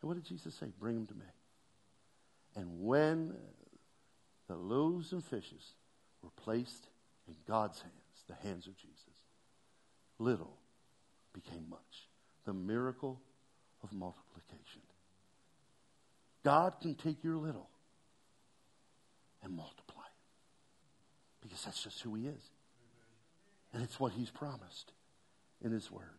[0.00, 0.66] And what did Jesus say?
[0.80, 1.26] Bring them to me.
[2.56, 3.34] And when
[4.48, 5.74] the loaves and fishes
[6.22, 6.88] were placed
[7.28, 8.98] in God's hands, the hands of Jesus.
[10.18, 10.56] Little
[11.32, 12.08] became much.
[12.44, 13.20] The miracle
[13.82, 14.82] of multiplication.
[16.44, 17.68] God can take your little
[19.42, 22.50] and multiply it because that's just who He is.
[23.72, 24.92] And it's what He's promised
[25.64, 26.18] in His Word.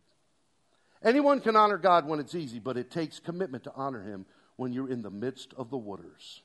[1.04, 4.72] Anyone can honor God when it's easy, but it takes commitment to honor Him when
[4.72, 6.42] you're in the midst of the waters.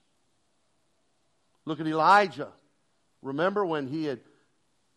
[1.69, 2.49] Look at Elijah.
[3.21, 4.21] Remember when he had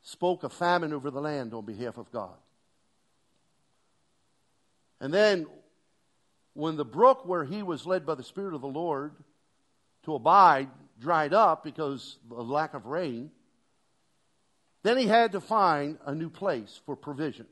[0.03, 2.37] spoke a famine over the land on behalf of God.
[5.01, 5.47] And then
[6.53, 9.11] when the brook where he was led by the Spirit of the Lord
[10.05, 13.31] to abide dried up because of lack of rain,
[14.83, 17.47] then he had to find a new place for provision.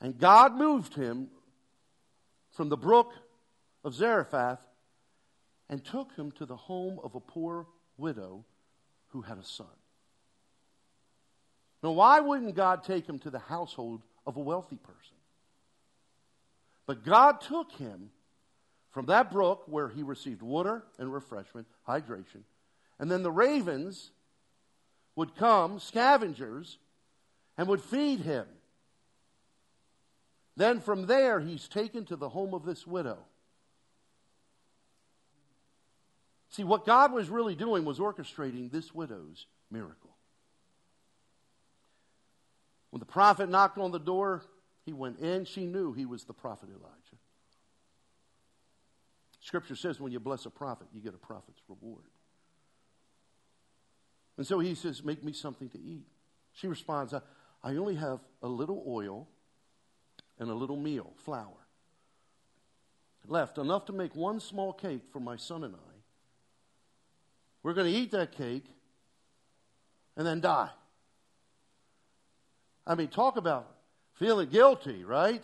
[0.00, 1.30] And God moved him
[2.52, 3.10] from the brook
[3.82, 4.60] of Zarephath
[5.68, 7.66] and took him to the home of a poor
[7.98, 8.44] widow
[9.08, 9.66] who had a son.
[11.82, 15.16] Now, why wouldn't God take him to the household of a wealthy person?
[16.86, 18.10] But God took him
[18.90, 22.42] from that brook where he received water and refreshment, hydration,
[22.98, 24.10] and then the ravens
[25.14, 26.78] would come, scavengers,
[27.56, 28.46] and would feed him.
[30.56, 33.18] Then from there, he's taken to the home of this widow.
[36.50, 40.16] See, what God was really doing was orchestrating this widow's miracle.
[42.90, 44.42] When the prophet knocked on the door,
[44.86, 45.44] he went in.
[45.44, 47.18] She knew he was the prophet Elijah.
[49.40, 52.04] Scripture says when you bless a prophet, you get a prophet's reward.
[54.36, 56.06] And so he says, Make me something to eat.
[56.52, 57.20] She responds, I,
[57.62, 59.28] I only have a little oil
[60.38, 61.66] and a little meal, flour,
[63.26, 65.87] left, enough to make one small cake for my son and I.
[67.68, 68.64] We're going to eat that cake
[70.16, 70.70] and then die.
[72.86, 73.68] I mean, talk about
[74.14, 75.42] feeling guilty, right?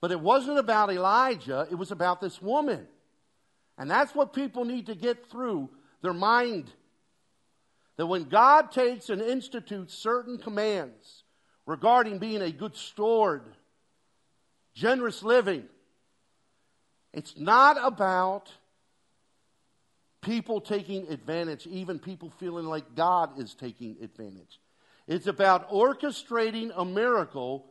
[0.00, 2.88] But it wasn't about Elijah, it was about this woman.
[3.78, 5.70] And that's what people need to get through
[6.02, 6.72] their mind.
[7.96, 11.22] That when God takes and institutes certain commands,
[11.66, 13.44] regarding being a good steward,
[14.74, 15.68] generous living.
[17.12, 18.50] It's not about
[20.22, 24.60] people taking advantage, even people feeling like God is taking advantage.
[25.06, 27.66] It's about orchestrating a miracle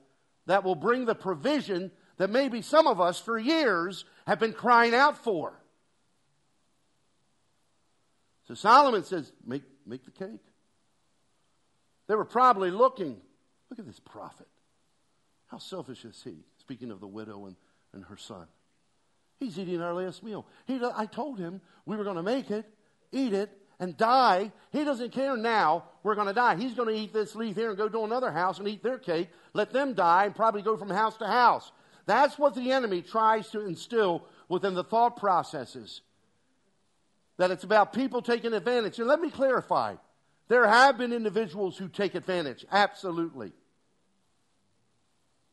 [0.46, 4.94] that will bring the provision that maybe some of us for years have been crying
[4.94, 5.54] out for.
[8.48, 10.44] So Solomon says, make, make the cake.
[12.08, 13.22] They were probably looking
[13.72, 14.48] Look at this prophet.
[15.48, 16.36] How selfish is he?
[16.58, 17.56] Speaking of the widow and,
[17.94, 18.46] and her son.
[19.42, 20.46] He's eating our last meal.
[20.68, 22.64] He, I told him we were going to make it,
[23.12, 23.50] eat it,
[23.80, 24.52] and die.
[24.72, 26.58] He doesn't care now we're going to die.
[26.58, 29.00] He's going to eat this, leave here, and go to another house and eat their
[29.00, 31.72] cake, let them die, and probably go from house to house.
[32.06, 36.02] That's what the enemy tries to instill within the thought processes.
[37.38, 39.00] That it's about people taking advantage.
[39.00, 39.96] And let me clarify
[40.50, 43.54] there have been individuals who take advantage, absolutely.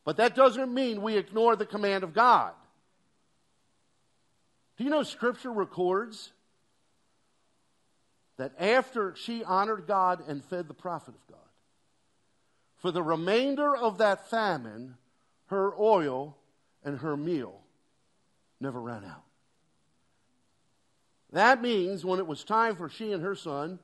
[0.05, 2.53] But that doesn't mean we ignore the command of God.
[4.79, 6.31] Do you know Scripture records
[8.37, 11.37] that after she honored God and fed the prophet of God,
[12.77, 14.95] for the remainder of that famine,
[15.47, 16.37] her oil
[16.81, 17.59] and her meal
[18.61, 19.25] never ran out.
[21.33, 23.79] That means when it was time for she and her son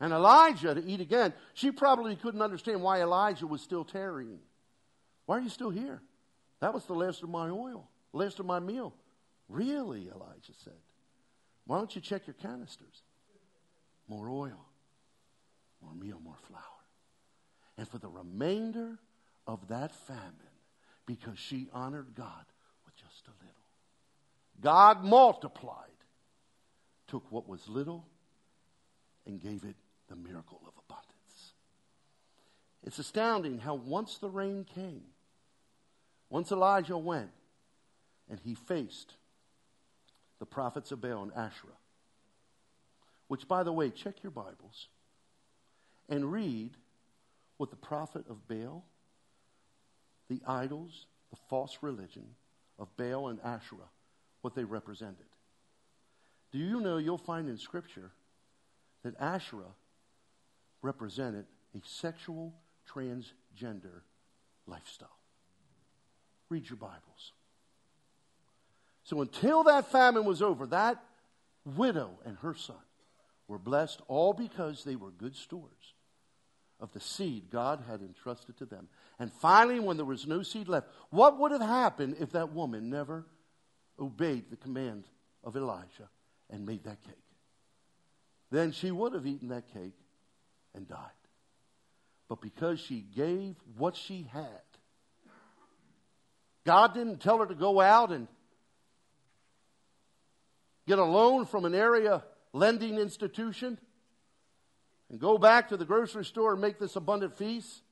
[0.00, 4.40] and Elijah to eat again, she probably couldn't understand why Elijah was still tarrying.
[5.26, 6.00] Why are you still here?
[6.60, 8.94] That was the last of my oil, last of my meal.
[9.48, 10.74] Really, Elijah said.
[11.66, 13.02] Why don't you check your canisters?
[14.08, 14.64] More oil,
[15.82, 16.62] more meal, more flour.
[17.76, 18.98] And for the remainder
[19.46, 20.32] of that famine,
[21.06, 22.44] because she honored God
[22.84, 23.54] with just a little,
[24.60, 25.74] God multiplied,
[27.06, 28.06] took what was little,
[29.26, 29.76] and gave it
[30.08, 31.52] the miracle of abundance.
[32.82, 35.04] It's astounding how once the rain came,
[36.30, 37.30] once Elijah went
[38.28, 39.14] and he faced
[40.38, 41.78] the prophets of Baal and Asherah,
[43.28, 44.88] which, by the way, check your Bibles
[46.08, 46.70] and read
[47.56, 48.84] what the prophet of Baal,
[50.28, 52.24] the idols, the false religion
[52.78, 53.90] of Baal and Asherah,
[54.42, 55.26] what they represented.
[56.52, 58.12] Do you know you'll find in Scripture
[59.02, 59.74] that Asherah
[60.80, 62.54] represented a sexual
[62.88, 64.02] transgender
[64.66, 65.18] lifestyle?
[66.48, 67.32] Read your Bibles.
[69.08, 71.02] So until that famine was over, that
[71.64, 72.76] widow and her son
[73.46, 75.94] were blessed all because they were good stewards
[76.78, 78.86] of the seed God had entrusted to them.
[79.18, 82.90] And finally, when there was no seed left, what would have happened if that woman
[82.90, 83.24] never
[83.98, 85.04] obeyed the command
[85.42, 86.10] of Elijah
[86.50, 87.14] and made that cake?
[88.50, 89.96] Then she would have eaten that cake
[90.74, 90.98] and died.
[92.28, 94.60] But because she gave what she had,
[96.66, 98.28] God didn't tell her to go out and
[100.88, 103.78] get a loan from an area lending institution
[105.10, 107.82] and go back to the grocery store and make this abundant feast.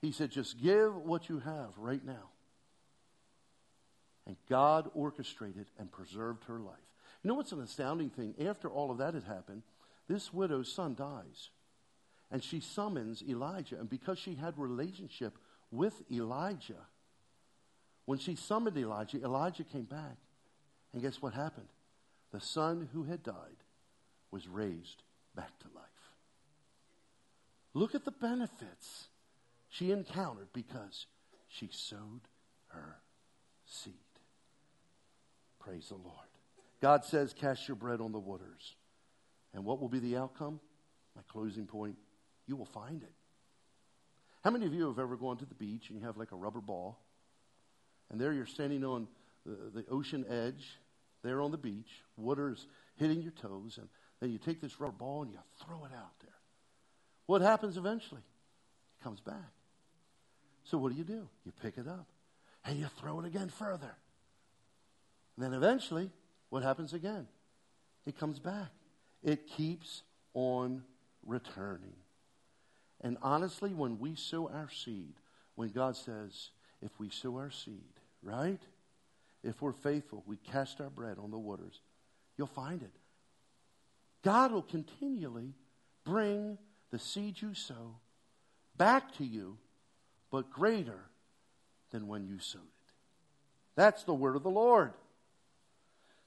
[0.00, 2.30] He said, just give what you have right now.
[4.26, 6.74] And God orchestrated and preserved her life.
[7.22, 8.34] You know what's an astounding thing?
[8.46, 9.62] After all of that had happened,
[10.08, 11.50] this widow's son dies.
[12.30, 13.78] And she summons Elijah.
[13.78, 15.38] And because she had relationship
[15.70, 16.86] with Elijah.
[18.04, 20.16] When she summoned Elijah, Elijah came back.
[20.92, 21.68] And guess what happened?
[22.32, 23.62] The son who had died
[24.30, 25.02] was raised
[25.34, 25.84] back to life.
[27.74, 29.08] Look at the benefits
[29.68, 31.06] she encountered because
[31.48, 32.22] she sowed
[32.68, 32.96] her
[33.66, 33.94] seed.
[35.58, 36.28] Praise the Lord.
[36.80, 38.76] God says, Cast your bread on the waters,
[39.52, 40.60] And what will be the outcome?
[41.14, 41.96] My closing point
[42.46, 43.12] you will find it.
[44.44, 46.36] How many of you have ever gone to the beach and you have like a
[46.36, 47.00] rubber ball?
[48.10, 49.08] And there you're standing on
[49.46, 50.78] the, the ocean edge,
[51.22, 52.66] there on the beach, water's
[52.96, 53.88] hitting your toes, and
[54.20, 56.30] then you take this rubber ball and you throw it out there.
[57.26, 58.20] What happens eventually?
[58.20, 59.52] It comes back.
[60.64, 61.28] So what do you do?
[61.44, 62.06] You pick it up
[62.64, 63.94] and you throw it again further.
[65.36, 66.10] And then eventually,
[66.50, 67.26] what happens again?
[68.06, 68.70] It comes back.
[69.22, 70.02] It keeps
[70.34, 70.82] on
[71.24, 71.96] returning.
[73.00, 75.14] And honestly, when we sow our seed,
[75.54, 78.60] when God says, if we sow our seed, right?
[79.46, 81.80] If we're faithful, we cast our bread on the waters,
[82.36, 82.90] you'll find it.
[84.22, 85.54] God will continually
[86.04, 86.58] bring
[86.90, 87.96] the seed you sow
[88.76, 89.56] back to you,
[90.30, 91.00] but greater
[91.92, 92.92] than when you sowed it.
[93.76, 94.92] That's the word of the Lord.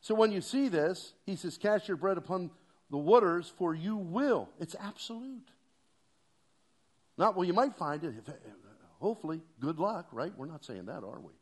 [0.01, 2.51] So when you see this, he says, Cast your bread upon
[2.89, 4.49] the waters, for you will.
[4.59, 5.49] It's absolute.
[7.17, 8.13] Not, well, you might find it.
[8.99, 10.31] Hopefully, good luck, right?
[10.37, 11.33] We're not saying that, are we?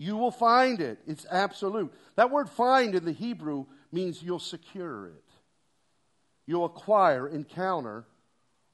[0.00, 0.98] You will find it.
[1.06, 1.92] It's absolute.
[2.16, 5.24] That word find in the Hebrew means you'll secure it.
[6.46, 8.06] You'll acquire, encounter,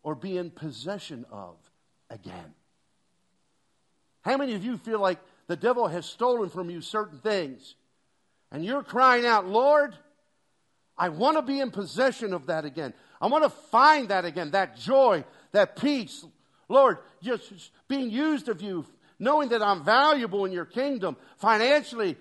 [0.05, 1.57] or be in possession of
[2.11, 2.55] again.
[4.23, 5.19] How many of you feel like
[5.49, 7.75] the devil has stolen from you certain things
[8.53, 9.97] and you're crying out, Lord,
[10.97, 12.95] I want to be in possession of that again.
[13.21, 16.25] I want to find that again, that joy, that peace.
[16.69, 18.87] Lord, just being used of you
[19.19, 22.17] knowing that I'm valuable in your kingdom, financially,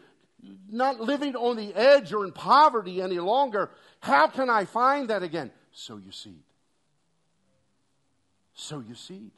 [0.69, 3.71] not living on the edge or in poverty any longer.
[3.99, 5.51] How can I find that again?
[5.71, 6.43] Sow your seed.
[8.53, 9.31] Sow your seed.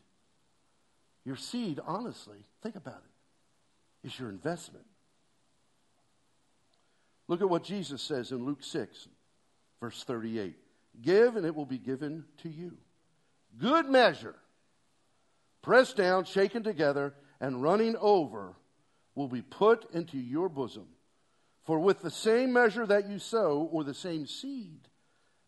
[1.25, 3.01] Your seed, honestly, think about
[4.03, 4.85] it, is your investment.
[7.27, 9.07] Look at what Jesus says in Luke 6,
[9.81, 10.55] verse 38.
[11.01, 12.77] Give, and it will be given to you.
[13.57, 14.35] Good measure,
[15.61, 18.55] pressed down, shaken together, and running over
[19.15, 20.87] will be put into your bosom.
[21.63, 24.87] For with the same measure that you sow, or the same seed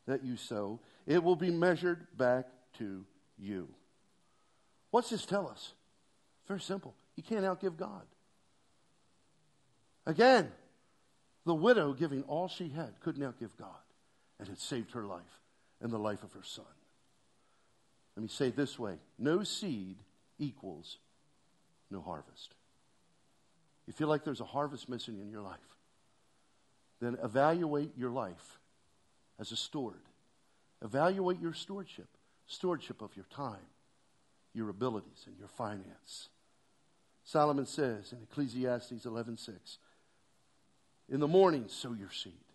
[0.05, 3.05] that you sow, it will be measured back to
[3.37, 3.69] you.
[4.91, 5.73] What's this tell us?
[6.47, 6.95] Very simple.
[7.15, 8.05] You can't outgive God.
[10.05, 10.51] Again,
[11.45, 13.69] the widow giving all she had couldn't outgive God,
[14.39, 15.21] and it saved her life
[15.81, 16.65] and the life of her son.
[18.15, 19.97] Let me say it this way no seed
[20.37, 20.97] equals
[21.89, 22.53] no harvest.
[23.87, 25.57] You feel like there's a harvest missing in your life,
[26.99, 28.59] then evaluate your life
[29.39, 30.01] as a steward.
[30.81, 32.07] Evaluate your stewardship,
[32.47, 33.65] stewardship of your time,
[34.53, 36.29] your abilities, and your finance.
[37.23, 39.79] Solomon says in Ecclesiastes 11:6,
[41.07, 42.45] "In the morning sow your seed."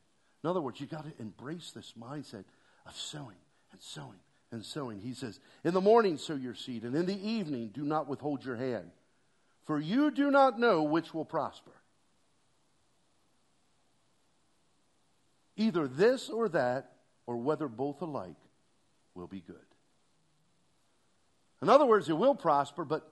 [0.42, 2.44] In other words, you got to embrace this mindset
[2.86, 3.40] of sowing
[3.72, 4.20] and sowing
[4.50, 5.00] and sowing.
[5.00, 8.44] He says, "In the morning sow your seed, and in the evening do not withhold
[8.44, 8.92] your hand."
[9.64, 11.72] For you do not know which will prosper.
[15.56, 16.90] Either this or that,
[17.26, 18.36] or whether both alike
[19.14, 19.56] will be good.
[21.62, 23.10] In other words, it will prosper, but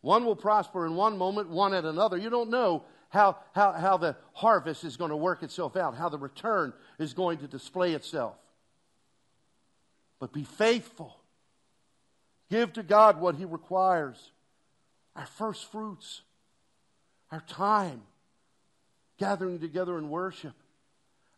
[0.00, 2.16] one will prosper in one moment, one at another.
[2.16, 6.08] You don't know how, how, how the harvest is going to work itself out, how
[6.08, 8.36] the return is going to display itself.
[10.20, 11.16] But be faithful.
[12.48, 14.30] Give to God what He requires
[15.16, 16.22] our first fruits,
[17.30, 18.02] our time,
[19.18, 20.54] gathering together in worship,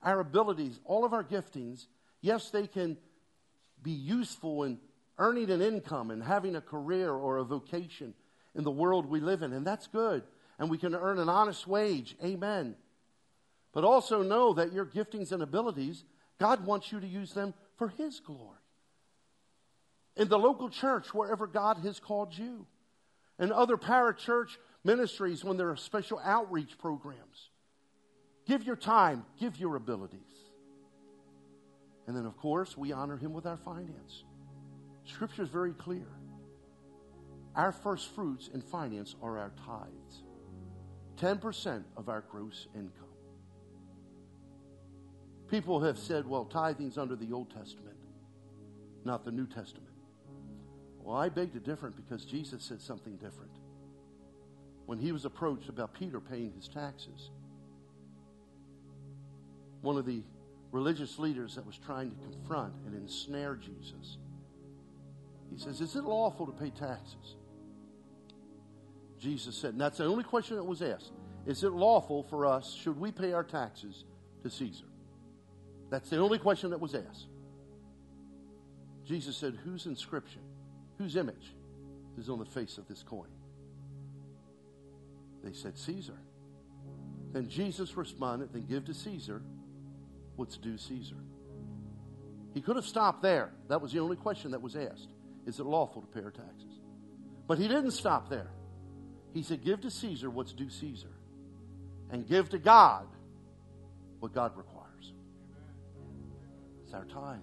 [0.02, 1.86] our abilities, all of our giftings.
[2.20, 2.96] Yes, they can
[3.82, 4.78] be useful in
[5.18, 8.14] earning an income and having a career or a vocation
[8.54, 10.22] in the world we live in, and that's good.
[10.58, 12.14] And we can earn an honest wage.
[12.22, 12.76] Amen.
[13.72, 16.04] But also know that your giftings and abilities,
[16.38, 18.58] God wants you to use them for His glory.
[20.16, 22.66] In the local church, wherever God has called you
[23.42, 27.50] and other parachurch ministries when there are special outreach programs.
[28.46, 30.20] Give your time, give your abilities.
[32.06, 34.22] And then, of course, we honor him with our finance.
[35.06, 36.06] Scripture is very clear.
[37.56, 40.22] Our first fruits in finance are our tithes
[41.16, 42.90] 10% of our gross income.
[45.48, 47.98] People have said, well, tithing's under the Old Testament,
[49.04, 49.91] not the New Testament.
[51.02, 53.50] Well, I beg to differ because Jesus said something different.
[54.86, 57.30] When he was approached about Peter paying his taxes,
[59.80, 60.22] one of the
[60.70, 64.18] religious leaders that was trying to confront and ensnare Jesus,
[65.50, 67.36] he says, Is it lawful to pay taxes?
[69.22, 71.12] Jesus said, and that's the only question that was asked.
[71.46, 74.04] Is it lawful for us, should we pay our taxes
[74.42, 74.86] to Caesar?
[75.90, 77.26] That's the only question that was asked.
[79.04, 80.40] Jesus said, Whose inscription,
[81.02, 81.54] whose image
[82.18, 83.28] is on the face of this coin?
[85.42, 86.18] They said, Caesar.
[87.32, 89.42] Then Jesus responded, Then give to Caesar
[90.36, 91.16] what's due Caesar.
[92.54, 93.50] He could have stopped there.
[93.68, 95.08] That was the only question that was asked.
[95.46, 96.80] Is it lawful to pay our taxes?
[97.48, 98.50] But he didn't stop there.
[99.34, 101.10] He said, Give to Caesar what's due Caesar,
[102.10, 103.06] and give to God
[104.20, 105.12] what God requires.
[106.84, 107.40] It's our tithe.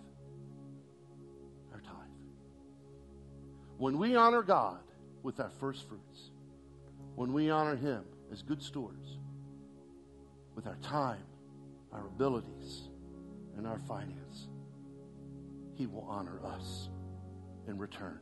[3.79, 4.81] When we honor God
[5.23, 6.31] with our first fruits,
[7.15, 9.17] when we honor Him as good stewards,
[10.53, 11.23] with our time,
[11.93, 12.89] our abilities,
[13.57, 14.49] and our finance,
[15.75, 16.89] He will honor us
[17.69, 18.19] in return.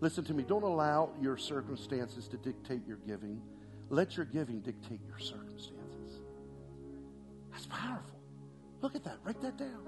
[0.00, 0.42] Listen to me.
[0.42, 3.40] Don't allow your circumstances to dictate your giving.
[3.88, 6.22] Let your giving dictate your circumstances.
[7.52, 8.18] That's powerful.
[8.82, 9.18] Look at that.
[9.22, 9.86] Write that down.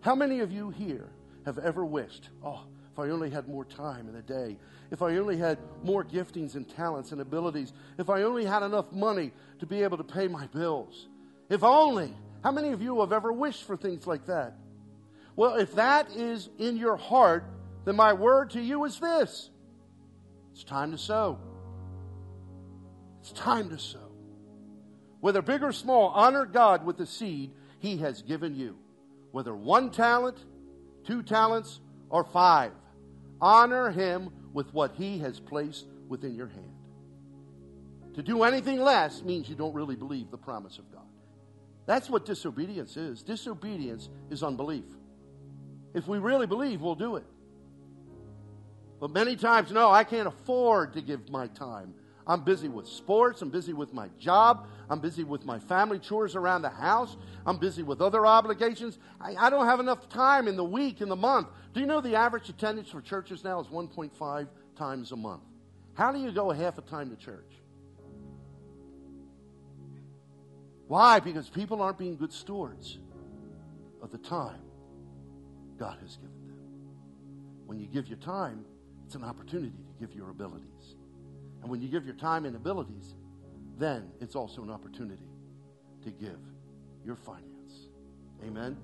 [0.00, 1.10] How many of you here
[1.44, 2.62] have ever wished, oh,
[2.98, 4.56] if I only had more time in the day,
[4.90, 8.90] if I only had more giftings and talents and abilities, if I only had enough
[8.90, 9.30] money
[9.60, 11.06] to be able to pay my bills,
[11.48, 12.12] if only.
[12.42, 14.54] How many of you have ever wished for things like that?
[15.36, 17.44] Well, if that is in your heart,
[17.84, 19.48] then my word to you is this
[20.52, 21.38] it's time to sow.
[23.20, 24.10] It's time to sow.
[25.20, 28.76] Whether big or small, honor God with the seed He has given you.
[29.30, 30.38] Whether one talent,
[31.04, 31.78] two talents,
[32.10, 32.72] or five,
[33.40, 36.72] honor Him with what He has placed within your hand.
[38.14, 41.02] To do anything less means you don't really believe the promise of God.
[41.86, 43.22] That's what disobedience is.
[43.22, 44.84] Disobedience is unbelief.
[45.94, 47.24] If we really believe, we'll do it.
[49.00, 51.94] But many times, no, I can't afford to give my time.
[52.28, 53.40] I'm busy with sports.
[53.40, 54.66] I'm busy with my job.
[54.90, 57.16] I'm busy with my family chores around the house.
[57.46, 58.98] I'm busy with other obligations.
[59.18, 61.48] I, I, don't have enough time in the week, in the month.
[61.72, 65.42] Do you know the average attendance for churches now is 1.5 times a month?
[65.94, 67.50] How do you go half a time to church?
[70.86, 71.20] Why?
[71.20, 72.98] Because people aren't being good stewards
[74.02, 74.60] of the time
[75.78, 76.58] God has given them.
[77.64, 78.66] When you give your time,
[79.06, 80.97] it's an opportunity to give your abilities.
[81.68, 83.14] And when you give your time and abilities,
[83.76, 85.28] then it's also an opportunity
[86.02, 86.38] to give
[87.04, 87.90] your finance.
[88.42, 88.74] Amen?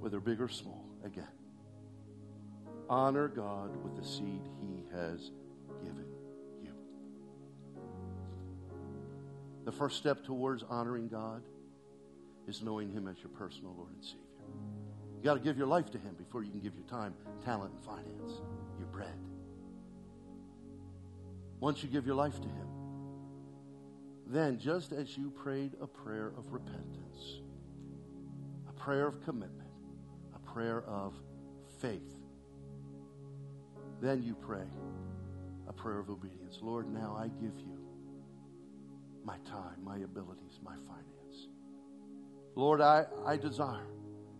[0.00, 1.28] Whether big or small, again.
[2.90, 5.30] Honor God with the seed He has
[5.84, 6.06] given
[6.64, 6.72] you.
[9.64, 11.40] The first step towards honoring God
[12.48, 14.22] is knowing Him as your personal Lord and Savior.
[15.18, 17.14] You got to give your life to Him before you can give your time,
[17.44, 18.40] talent, and finance,
[18.78, 19.18] your bread.
[21.60, 22.68] Once you give your life to Him,
[24.26, 27.40] then just as you prayed a prayer of repentance,
[28.68, 29.70] a prayer of commitment,
[30.34, 31.14] a prayer of
[31.80, 32.16] faith,
[34.00, 34.66] then you pray
[35.68, 36.58] a prayer of obedience.
[36.60, 37.78] Lord, now I give you
[39.24, 41.48] my time, my abilities, my finance.
[42.54, 43.86] Lord, I, I desire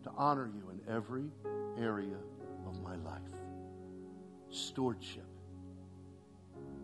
[0.07, 1.25] to honor you in every
[1.79, 2.17] area
[2.65, 3.21] of my life.
[4.51, 5.27] Stewardship,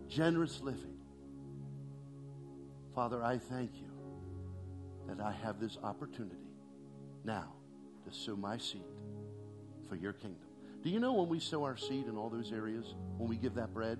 [0.09, 0.97] generous living.
[2.97, 3.93] Father, I thank you
[5.07, 6.35] that I have this opportunity
[7.25, 7.53] now
[8.05, 8.83] to sow my seed
[9.89, 10.49] for your kingdom.
[10.83, 13.55] Do you know when we sow our seed in all those areas, when we give
[13.55, 13.99] that bread?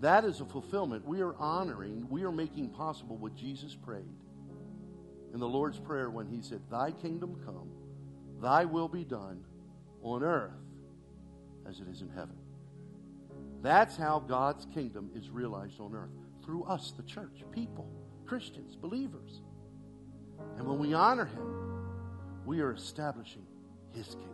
[0.00, 1.06] That is a fulfillment.
[1.06, 4.04] We are honoring, we are making possible what Jesus prayed
[5.32, 7.70] in the Lord's Prayer when he said, Thy kingdom come,
[8.40, 9.44] thy will be done
[10.02, 10.52] on earth
[11.68, 12.36] as it is in heaven.
[13.62, 16.10] That's how God's kingdom is realized on earth
[16.44, 17.88] through us, the church, people,
[18.26, 19.42] Christians, believers.
[20.58, 21.88] And when we honor him,
[22.44, 23.46] we are establishing
[23.92, 24.28] his kingdom.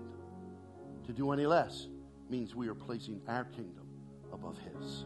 [1.06, 1.88] To do any less
[2.30, 3.86] means we are placing our kingdom
[4.32, 5.04] above his.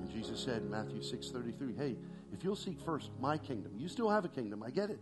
[0.00, 1.96] And Jesus said in Matthew 6:33, "Hey,
[2.34, 5.00] if you'll seek first my kingdom, you still have a kingdom, I get it.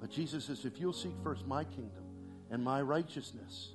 [0.00, 2.04] But Jesus says, if you'll seek first my kingdom
[2.50, 3.70] and my righteousness,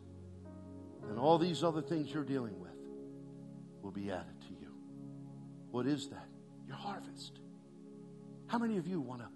[1.07, 2.71] then all these other things you're dealing with
[3.81, 4.71] will be added to you.
[5.71, 6.27] What is that?
[6.67, 7.39] Your harvest.
[8.47, 9.29] How many of you want a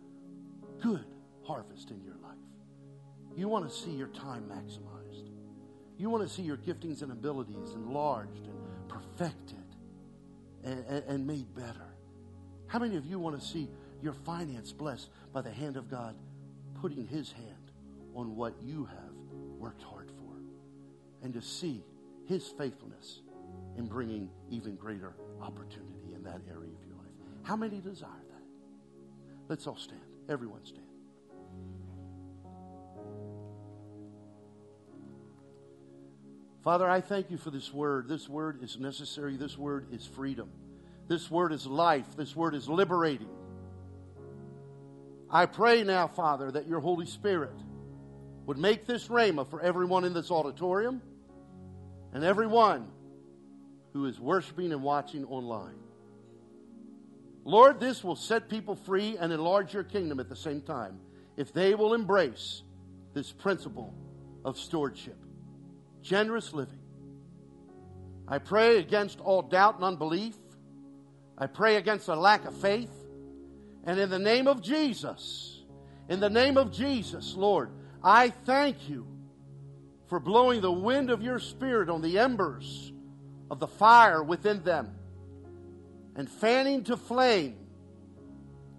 [0.81, 1.05] good
[1.43, 2.37] harvest in your life?
[3.35, 5.29] You want to see your time maximized.
[5.97, 9.57] You want to see your giftings and abilities enlarged and perfected
[10.63, 11.88] and, and, and made better.
[12.69, 13.67] How many of you want to see
[14.01, 16.15] your finance blessed by the hand of God
[16.79, 17.71] putting His hand
[18.15, 19.15] on what you have
[19.57, 21.25] worked hard for?
[21.25, 21.83] And to see
[22.27, 23.21] His faithfulness
[23.75, 27.11] in bringing even greater opportunity in that area of your life.
[27.41, 28.43] How many desire that?
[29.47, 30.01] Let's all stand.
[30.29, 30.85] Everyone stand.
[36.63, 38.07] Father, I thank you for this word.
[38.07, 39.37] This word is necessary.
[39.37, 40.51] This word is freedom.
[41.09, 42.15] This word is life.
[42.15, 43.27] This word is liberating.
[45.29, 47.55] I pray now, Father, that your Holy Spirit
[48.45, 51.01] would make this Rhema for everyone in this auditorium
[52.13, 52.87] and everyone
[53.93, 55.75] who is worshiping and watching online.
[57.43, 60.99] Lord, this will set people free and enlarge your kingdom at the same time
[61.37, 62.61] if they will embrace
[63.13, 63.93] this principle
[64.45, 65.17] of stewardship
[66.01, 66.79] generous living.
[68.27, 70.35] I pray against all doubt and unbelief.
[71.39, 72.91] I pray against a lack of faith.
[73.85, 75.61] And in the name of Jesus,
[76.09, 77.69] in the name of Jesus, Lord,
[78.03, 79.07] I thank you
[80.07, 82.91] for blowing the wind of your spirit on the embers
[83.49, 84.93] of the fire within them
[86.15, 87.55] and fanning to flame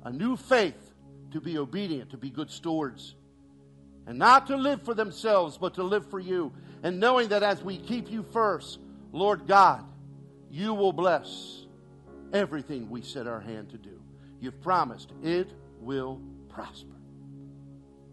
[0.05, 0.95] a new faith
[1.33, 3.15] to be obedient, to be good stewards,
[4.07, 6.53] and not to live for themselves, but to live for you
[6.83, 8.79] and knowing that as we keep you first,
[9.13, 9.85] Lord God,
[10.51, 11.60] you will bless
[12.33, 14.01] everything we set our hand to do.
[14.41, 15.51] You've promised it
[15.81, 16.97] will prosper.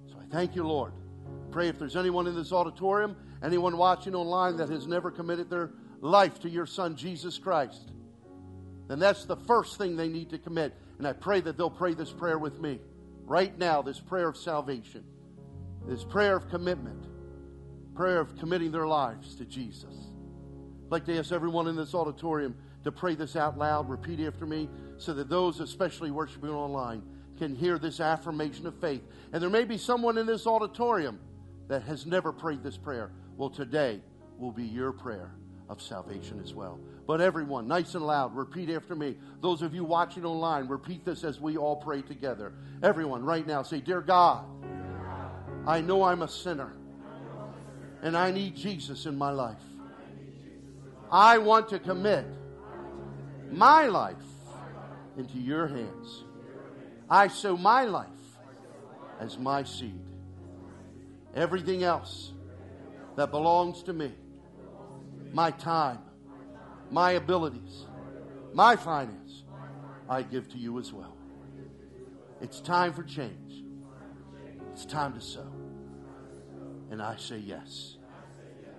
[0.10, 0.94] So I thank you, Lord.
[1.52, 5.72] Pray if there's anyone in this auditorium, anyone watching online that has never committed their
[6.02, 7.92] life to your Son, Jesus Christ,
[8.88, 10.74] then that's the first thing they need to commit.
[10.98, 12.80] And I pray that they'll pray this prayer with me
[13.26, 15.04] right now this prayer of salvation,
[15.86, 17.08] this prayer of commitment
[17.98, 19.90] prayer of committing their lives to Jesus.
[20.86, 22.56] I'd like to ask everyone in this auditorium
[22.88, 27.04] to pray this out loud, repeat after me, so that those, especially worshiping online,
[27.38, 29.02] can hear this affirmation of faith.
[29.34, 31.20] And there may be someone in this auditorium
[31.68, 33.12] that has never prayed this prayer.
[33.36, 34.00] Well, today
[34.38, 35.34] will be your prayer
[35.70, 36.80] of salvation as well.
[37.06, 39.18] But everyone, nice and loud, repeat after me.
[39.42, 42.54] Those of you watching online, repeat this as we all pray together.
[42.82, 44.46] Everyone, right now, say, Dear God,
[45.68, 46.72] I know I'm a sinner
[48.02, 49.58] and I need Jesus in my life.
[51.12, 52.26] I want to commit
[53.52, 54.16] my life
[55.18, 56.24] into your hands.
[57.10, 58.08] I sow my life
[59.20, 60.02] as my seed.
[61.36, 62.34] Everything else
[63.16, 64.12] that belongs to me,
[65.32, 66.00] my time,
[66.92, 67.86] my abilities,
[68.54, 69.44] my finance,
[70.10, 71.18] I give to you as well.
[72.42, 73.64] It's time for change.
[74.72, 75.52] It's time to sow.
[76.92, 77.98] And I say yes.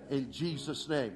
[0.09, 1.13] In Jesus' name.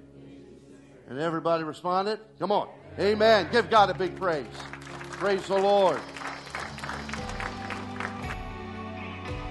[1.10, 2.20] And everybody responded?
[2.40, 2.70] Come on.
[3.00, 3.50] Amen.
[3.52, 4.46] Give God a big praise.
[5.12, 6.00] Praise the Lord.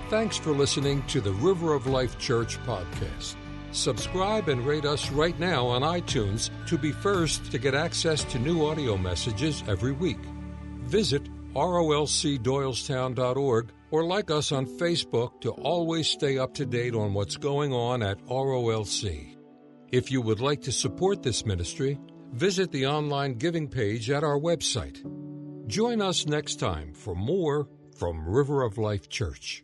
[0.09, 3.37] Thanks for listening to the River of Life Church podcast.
[3.73, 8.39] Subscribe and rate us right now on iTunes to be first to get access to
[8.39, 10.19] new audio messages every week.
[10.83, 11.23] Visit
[11.55, 17.73] rolcdoylestown.org or like us on Facebook to always stay up to date on what's going
[17.73, 19.32] on at ROLC.
[19.93, 22.01] If you would like to support this ministry,
[22.33, 25.05] visit the online giving page at our website.
[25.67, 27.69] Join us next time for more
[27.99, 29.63] from River of Life Church.